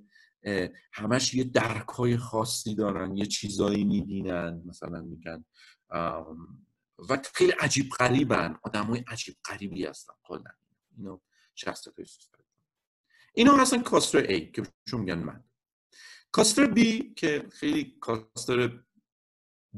[0.92, 5.44] همش یه درک های خاصی دارن یه چیزایی می‌بینن مثلا میگن
[7.08, 8.58] و خیلی عجیب غریبن.
[8.62, 10.50] آدم های عجیب غریبی هستن کلا
[10.96, 11.20] اینو
[11.54, 11.94] شخصیت
[13.34, 15.44] اینا هستن کاستر A که شما میگن من.
[16.32, 16.80] کاستر B
[17.16, 18.82] که خیلی کاستر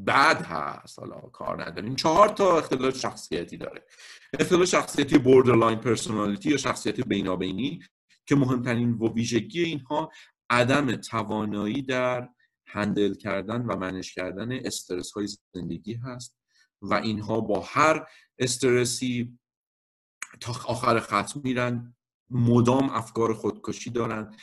[0.07, 1.97] بد هست حالا کار نداریم.
[1.97, 3.87] چهار تا اختلال شخصیتی داره.
[4.41, 7.83] اختلال شخصیتی borderline personality یا شخصیت بینابینی
[8.27, 10.11] که مهمترین ویژگی اینها
[10.51, 12.29] عدم توانایی در
[12.67, 16.39] handle کردن و manage کردن استرس های زندگی هست
[16.83, 18.07] و اینها با هر
[18.39, 19.39] استرسی
[20.41, 21.97] تا آخر خط میرن.
[22.31, 24.37] مدام افکار خودکشی دارن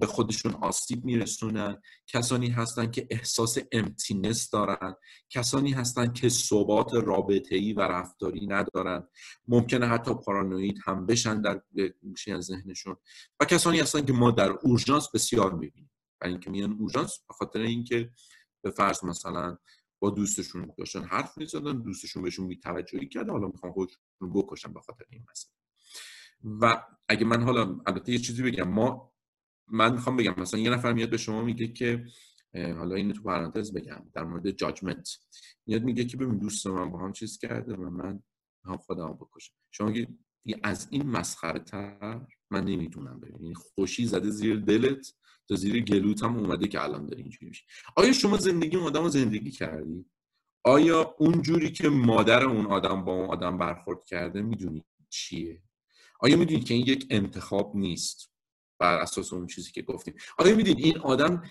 [0.00, 1.82] به خودشون آسیب میرسونن.
[2.06, 4.94] کسانی هستن که احساس emptiness دارن.
[5.30, 9.08] کسانی هستن که ثبات رابطه‌ای و رفتاری ندارن.
[9.48, 11.62] ممکنه حتی پارانوید هم بشن در
[12.02, 12.96] گوشه ذهنشون.
[13.40, 15.90] و کسانی هستن که ما در اورژانس بسیار می‌بینیم.
[16.20, 18.10] برای اینکه میان اورژانس به خاطر اینکه
[18.62, 19.58] به فرض مثلا
[20.00, 25.04] با دوستشون داشتن حرف می‌زدن دوستشون بهشون بی‌توجهی کرده حالا می‌خوان خودشون بکشن به خاطر
[25.10, 25.57] این مسئله.
[26.44, 29.12] و اگه من حالا البته یه چیزی بگم ما
[29.68, 32.04] من می‌خوام بگم مثلا یه نفر میاد به شما میگه که
[32.54, 35.08] حالا اینو تو پرانتز بگم در مورد جاجمنت
[35.66, 38.22] میاد میگه که ببین دوست من با هم چیز کرده و من
[38.64, 39.54] هم خودم بکشم.
[39.70, 39.92] شما
[40.62, 45.14] از این مسخره تر من نمی‌تونم ببینید خوشی زده زیر دلت
[45.48, 47.64] تا زیر گلوت هم اومده که الان داره اینجوری میشه
[47.96, 50.06] آیا شما زندگی اون آدم رو زندگی کردی؟
[50.64, 55.62] آیا اون جوری که مادر اون آدم با اون آدم برخورد کرده می‌دونی چیه؟
[56.18, 58.30] آیا می‌دونید که این یک انتخاب نیست
[58.80, 61.42] بر اساس اون چیزی که گفتیم؟ آیا می‌دونید این آدم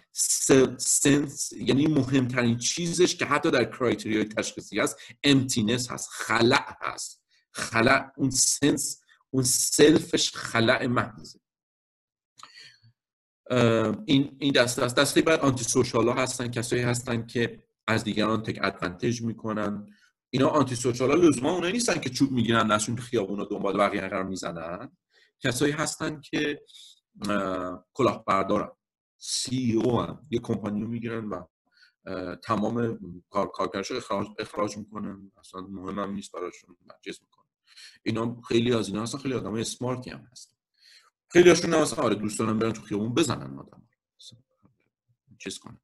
[0.78, 7.24] sense یعنی مهمترین چیزش که حتی در criteria ی تشخیصی هست emptiness هست خلأ هست.
[7.52, 11.40] خلأ اون sense of self ش خلأ محضه.
[14.06, 14.96] این این دسته است.
[14.96, 19.88] دسته بعد antisocial ها هستن کسایی هستن که از دیگران take advantage می‌کنن.
[20.30, 24.02] اینا antisocial ها لزوما اونایی نیستن که چوب می‌گیرن دستشون تو خیابون و دنبال بقیه
[24.02, 24.98] قرار می‌زنن.
[25.40, 26.62] کسایی هستن که
[27.94, 28.72] کلاهبردارن.
[29.18, 31.44] سی او هم یه کمپانی رو می‌گیرن و
[32.36, 33.00] تمام
[33.30, 35.32] کار کارکرش اخراج, اخراج می‌کنن.
[35.40, 37.46] اصلا مهم هم نیست براشون مجلس می‌کنن.
[38.04, 40.54] اینا خیلی از اینا هستن خیلی آدم اسمارتی هم هستن.
[41.30, 43.90] خیلی هاشون هم آره دوست دارن برن تو خیابون بزنن آدم
[45.40, 45.80] چیز کنن.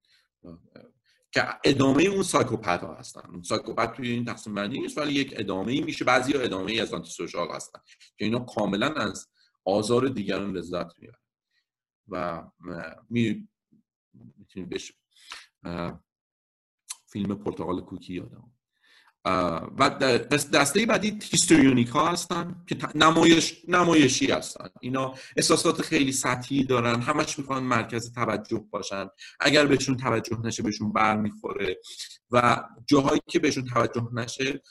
[1.33, 3.29] که ادامه اون سایکوپت ها هستن.
[3.29, 6.05] اون سایکوپت توی این تقسیم بندی نیست ولی یک ادامه ای میشه.
[6.05, 7.79] بعضی ها ادامه ای از آنتی سوشال هستن
[8.17, 9.27] که اینا کاملا از
[9.65, 11.19] آزار دیگران لذت می‌برن.
[12.07, 12.43] و
[13.09, 13.47] می
[14.13, 14.93] می‌تونید بشه
[17.05, 18.52] فیلم پرتغال کوکی یادم
[19.25, 19.89] و
[20.53, 24.67] دسته بعدی هیستوریونیک ها هستن که نمایش نمایشی هستن.
[24.81, 29.07] اینا احساسات خیلی سطحی دارن همش می‌خوان مرکز توجه باشن.
[29.39, 31.77] اگر بهشون توجه نشه بهشون بر می‌خوره
[32.31, 34.61] و جاهایی که بهشون توجه نشه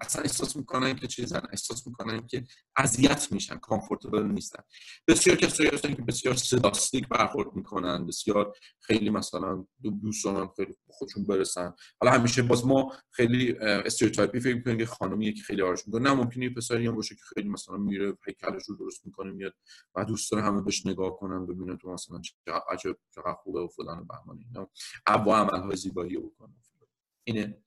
[0.00, 2.44] اصلا احساس می‌کنن که چیزن احساس می‌کنن که
[2.76, 4.62] اذیت میشن comfortable نیستن.
[5.08, 9.66] بسیار کسایی هستن که بسیار seductive برخورد می‌کنن بسیار خیلی مثلا
[10.02, 11.74] دوست دارن خیلی خودشون برسن.
[12.00, 16.02] حالا همیشه باز ما خیلی stereotype ی فکر می‌کنیم که خانمی که خیلی آرایش می‌کنه.
[16.02, 19.54] نه ممکنه پسری هم باشه که خیلی مثلا میره هیکلش رو درست می‌کنه میاد
[19.94, 22.76] و دوست داره همه بهش نگاه کنن ببینن تو مثلا چقدر
[23.14, 24.70] چقدر خوبه و فلان و بهمان اینا.
[25.06, 26.54] عملهای زیبایی بکنه.
[27.24, 27.58] اینه.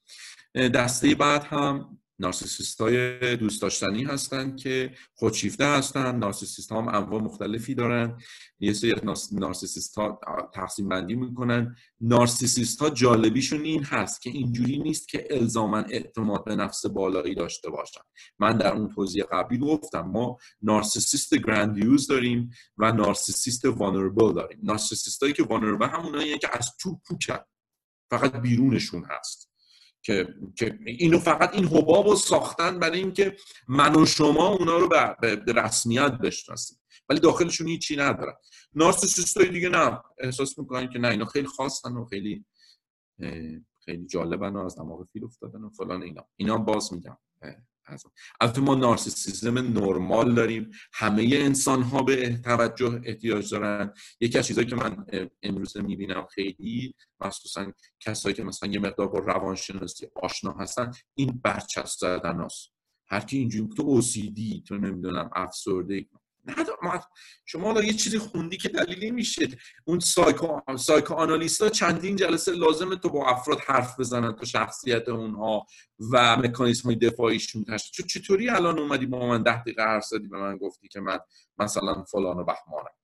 [0.55, 7.21] دسته بعد هم نارسیسیست های دوست داشتنی هستن که خودشیفته هستن نارسیسیست ها هم انواع
[7.21, 8.21] مختلفی دارن.
[8.59, 8.95] یه سری
[9.31, 10.19] نارسیسیست ها
[10.53, 11.75] تقسیم بندی می‌کنن.
[12.01, 17.69] نارسیسیست ها جالبیشون این هست که اینجوری نیست که الزاما اعتماد به نفس بالایی داشته
[17.69, 18.01] باشن.
[18.39, 24.59] من در اون توضیح قبلی گفتم ما نارسیسیست گراندیوز داریم و نارسیسیست وانربل داریم.
[24.63, 27.39] نارسیسیست هایی که وانربل همونایی که از تو پوکن
[28.09, 29.44] فقط بیرونشون هست.
[30.05, 33.35] که, که اینو فقط این حباب رو ساختن برای اینکه
[33.67, 34.89] من و شما اونا رو
[35.21, 36.77] به, رسمیت بشناسیم.
[37.09, 38.33] ولی داخلشون هیچی ندارن.
[38.73, 40.01] نارسیسیست دیگه نه.
[40.19, 41.07] احساس می‌کنن که نه.
[41.07, 42.45] اینا خیلی خاصن و خیلی
[43.85, 46.25] خیلی جالبن و از دماغ فیل افتادن و فلان اینا.
[46.35, 47.17] اینا باز میگم.
[48.41, 54.69] البته ما نارسیسیزم نرمال داریم همه انسان ها به توجه احتیاج دارن یکی از چیزهایی
[54.69, 55.05] که من
[55.43, 61.99] امروز می‌بینم خیلی مخصوصا کسایی که مثلا یه مقدار با روانشناسی آشنا هستن این برچسب
[61.99, 62.71] زدن هست.
[63.07, 66.05] هر کی اینجوری تو اوسیدی تو نمی‌دونم افسرده
[66.45, 67.01] ندارم.
[67.45, 69.47] شما حالا یه چیزی خوندی که دلیلی میشه
[69.85, 75.65] اون سایکو سایکو آنالیستا چندین جلسه لازمه تو با افراد حرف بزنن تو شخصیت اونها
[76.11, 80.57] و مکانیزم دفاعیشون تشت چطوری الان اومدی با من ده دقیقه حرف زدی به من
[80.57, 81.19] گفتی که من
[81.57, 82.95] مثلا فلان و بهمانم.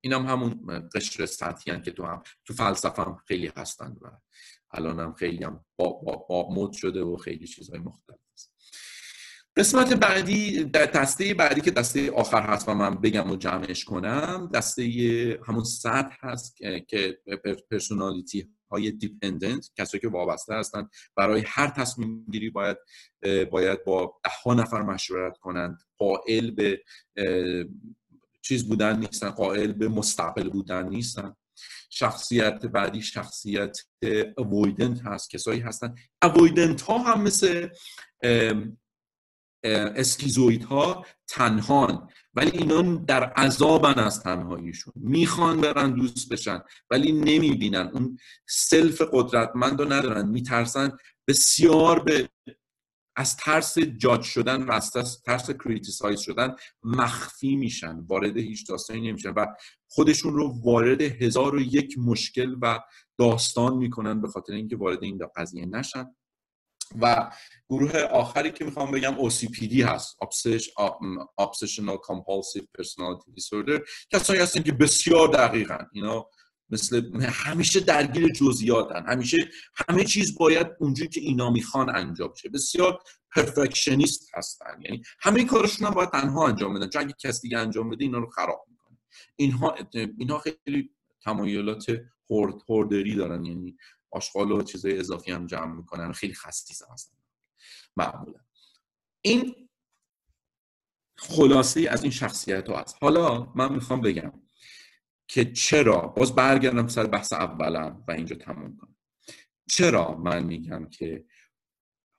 [0.00, 4.10] این هم همون قشر سطحی که تو هم تو فلسفه هم خیلی هستن و
[4.70, 8.52] الان هم خیلی هم با, با, با مد شده و خیلی چیزهای مختلف هست.
[9.58, 14.82] قسمت بعدی دسته بعدی که دسته آخر هست و من بگم و جمعش کنم دسته
[15.46, 16.56] همون سطح هست
[16.88, 17.18] که
[17.70, 22.76] personality های dependent کسایی که وابسته هستن برای هر تصمیم گیری باید
[23.50, 25.82] باید با ده ها نفر مشورت کنند.
[25.98, 26.82] قائل به
[28.42, 31.36] چیز بودن نیستن قائل به مستقل بودن نیستن.
[31.90, 33.78] شخصیت بعدی شخصیت
[34.36, 35.94] avoidant هست کسایی هستن.
[36.22, 37.68] avoidant ها هم مثل
[39.64, 44.92] schizoid ها تنهان ولی اینا در عذابن از تنهاییشون.
[44.96, 47.90] می‌خوان برن دوست بشن ولی نمی‌بینن.
[47.92, 50.28] اون self قدرتمند رو ندارن.
[50.28, 50.96] میترسن
[51.28, 52.28] بسیار به
[53.16, 54.92] از ترس جاج شدن و از
[55.26, 59.46] ترس criticize شدن مخفی میشن وارد هیچ داستانی نمیشن و
[59.88, 62.80] خودشون رو وارد هزار و یک مشکل و
[63.18, 66.14] داستان می‌کنن به خاطر اینکه وارد این قضیه نشن.
[67.00, 67.30] و
[67.68, 70.16] گروه آخری که می‌خوام بگم OCPD هست
[71.40, 73.80] Obsessional Compulsive Personality Disorder.
[74.10, 76.26] کسایی هستن که بسیار دقیقا اینا
[76.70, 79.36] مثل همیشه درگیر جزئیاتن همیشه
[79.88, 82.98] همه چیز باید اونجوری که اینا می‌خوان انجام شه بسیار
[83.34, 86.88] پرفکشنیست هستن یعنی همه کارشون هم باید تنها انجام بدن.
[86.88, 88.98] چون اگه کس دیگه انجام بده اینا رو خراب می‌کنه.
[89.36, 89.74] اینها
[90.18, 90.90] اینها خیلی
[91.24, 91.86] تمایلات
[92.30, 93.76] هورد هوردری دارن یعنی
[94.10, 96.12] آشغال و چیزای اضافی هم جمع می‌کنن.
[96.12, 97.18] خیلی خستیز هستن.
[97.96, 98.40] معمولا.
[99.20, 99.68] این
[101.18, 102.96] خلاصه از این شخصیت ها هست.
[103.00, 104.32] حالا من می‌خوام بگم
[105.28, 108.96] که چرا باز برگردم سر بحث اولم و اینجا تموم کنم.
[109.70, 111.24] چرا من میگم که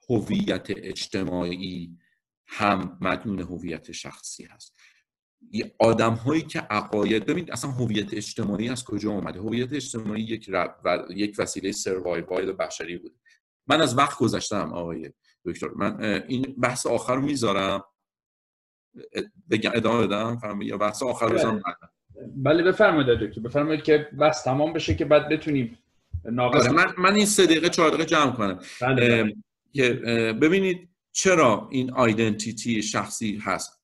[0.08, 1.98] هویت اجتماعی
[2.46, 4.76] هم مدیون هویت شخصی هست؟
[5.78, 10.50] آدم هایی که عقاید ببینید اصلا هویت اجتماعی از کجا اومده؟ هویت اجتماعی یک
[10.84, 13.12] و یک وسیله سروایوال بشری بود
[13.66, 15.12] من از وقت گذاشتم آقای
[15.44, 15.68] دکتر.
[15.76, 17.84] من این بحث آخر رو می‌ذارم.
[19.50, 21.62] بگم ادامه بدم؟ یا بحث آخر بزنم
[22.36, 22.62] بله.
[22.62, 23.40] بفرمایید دکتر.
[23.40, 25.78] بفرمایید که بس تمام بشه که بعد بتونیم
[26.24, 28.58] ناقص من من این سه دقیقه چهار دقیقه جمع کنم.
[28.80, 29.34] بله, بله.
[29.72, 29.92] که
[30.42, 33.80] ببینید چرا این آیدنتیتی شخصی هست؟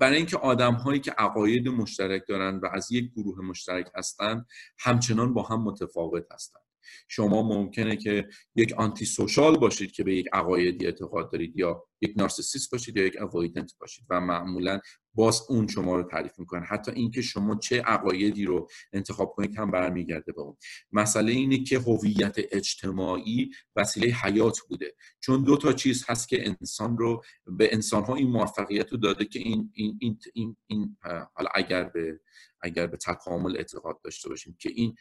[0.00, 4.46] برای اینکه آدم هایی که عقاید مشترک دارن و از یک گروه مشترک هستند
[4.78, 6.62] همچنان با هم متفاوت هستند
[7.08, 12.14] شما ممکنه که یک آنتی سوشال باشید که به یک عقایدی اعتقاد دارید یا یک
[12.16, 14.80] نارسیسیست باشید یا یک اوایدنت باشید و معمولا
[15.14, 19.70] باز اون شما رو تعریف می‌کنه حتی اینکه شما چه عقایدی رو انتخاب کنید هم
[19.70, 20.56] برمیگرده به اون.
[20.92, 24.94] مسئله اینه که هویت اجتماعی وسیله حیات بوده.
[25.20, 29.24] چون دو تا چیز هست که انسان رو به انسان ها این موفقیت رو داده
[29.24, 30.96] که این این این, این, این
[31.34, 32.20] حالا اگر به
[32.60, 34.94] اگر به تکامل اعتقاد داشته باشیم که این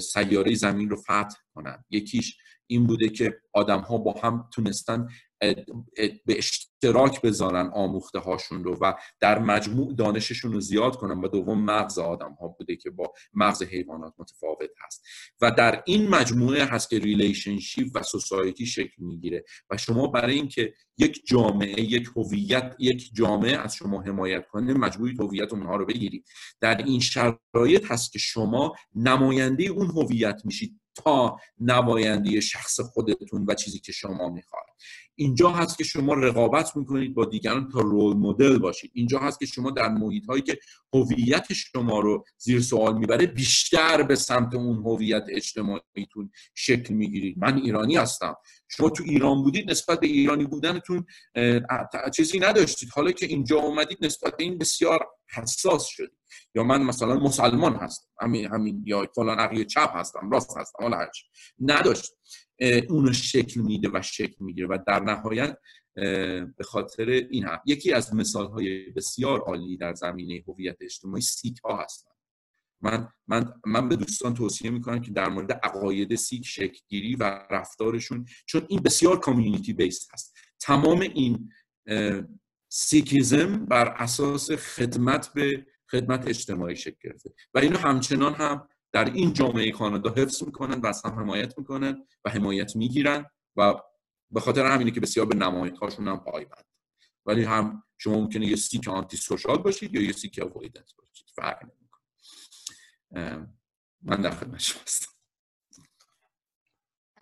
[0.00, 1.84] سیاره زمین رو فتح کنن.
[1.90, 2.36] یکیش
[2.66, 5.08] این بوده که آدم ها با هم تونستن
[6.26, 11.20] به اشتراک بذارن آموخته هاشون رو و در مجموع دانششون رو زیاد کنن.
[11.20, 15.04] و دوم مغز آدم ها بوده که با مغز حیوانات متفاوت هست.
[15.40, 19.44] و در این مجموعه هست که relationship و society شکل می‌گیره.
[19.70, 25.20] و شما برای اینکه یک جامعه یک هویت یک جامعه از شما حمایت کنه مجبورید
[25.20, 26.26] هویت اونها رو بگیرید.
[26.60, 30.80] در این شرایط هست که شما نماینده اون هویت میشید.
[30.94, 34.74] تا نماینده شخص خودتون و چیزی که شما می‌خواید.
[35.16, 38.90] اینجا هست که شما رقابت می‌کنید با دیگران تا رول مدل باشید.
[38.94, 40.58] اینجا هست که شما در محیط هایی که
[40.94, 47.38] هویت شما رو زیر سوال می‌بره بیشتر به سمت اون هویت اجتماعیتون شکل می‌گیرید.
[47.38, 48.34] من ایرانی هستم.
[48.68, 51.06] شما تو ایران بودید نسبت به ایرانی بودنتون
[52.16, 52.88] چیزی نداشتید.
[52.92, 56.23] حالا که اینجا اومدید نسبت به این بسیار حساس شدید.
[56.54, 60.96] یا من مثلا مسلمان هستم همین همین یا فلان عقیده چپ هستم راست هستم حالا
[60.96, 61.24] هرچی.
[61.58, 62.12] نداشت.
[62.88, 65.58] اونو شکل میده و شکل می‌گیره و در نهایت
[66.56, 71.58] به خاطر این هم یکی از مثال های بسیار عالی در زمینه هویت اجتماعی سیک
[71.64, 72.10] ها هستن.
[72.80, 77.40] من, من, من به دوستان توصیه می‌کنم که در مورد عقاید سیک شکل گیری و
[77.50, 80.36] رفتارشون چون این بسیار کامیونیتی بیس هست.
[80.60, 81.50] تمام این
[82.68, 87.30] Sikhism بر اساس خدمت به خدمت اجتماعی شکل گرفته.
[87.54, 92.06] و اینو همچنان هم در این جامعه کانادا حفظ می‌کنن و از هم حمایت می‌کنن
[92.24, 93.26] و حمایت می‌گیرن
[93.56, 93.74] و
[94.30, 96.64] به خاطر همینه که بسیار به نمایتهاشون هم پایبند.
[97.26, 101.26] ولی هم شما ممکنه یه سیک antisocial باشید یا یه سیک avoidant باشید.
[101.34, 102.02] فرق نمی‌کنه.
[104.02, 105.13] من در خدمت شما هستم.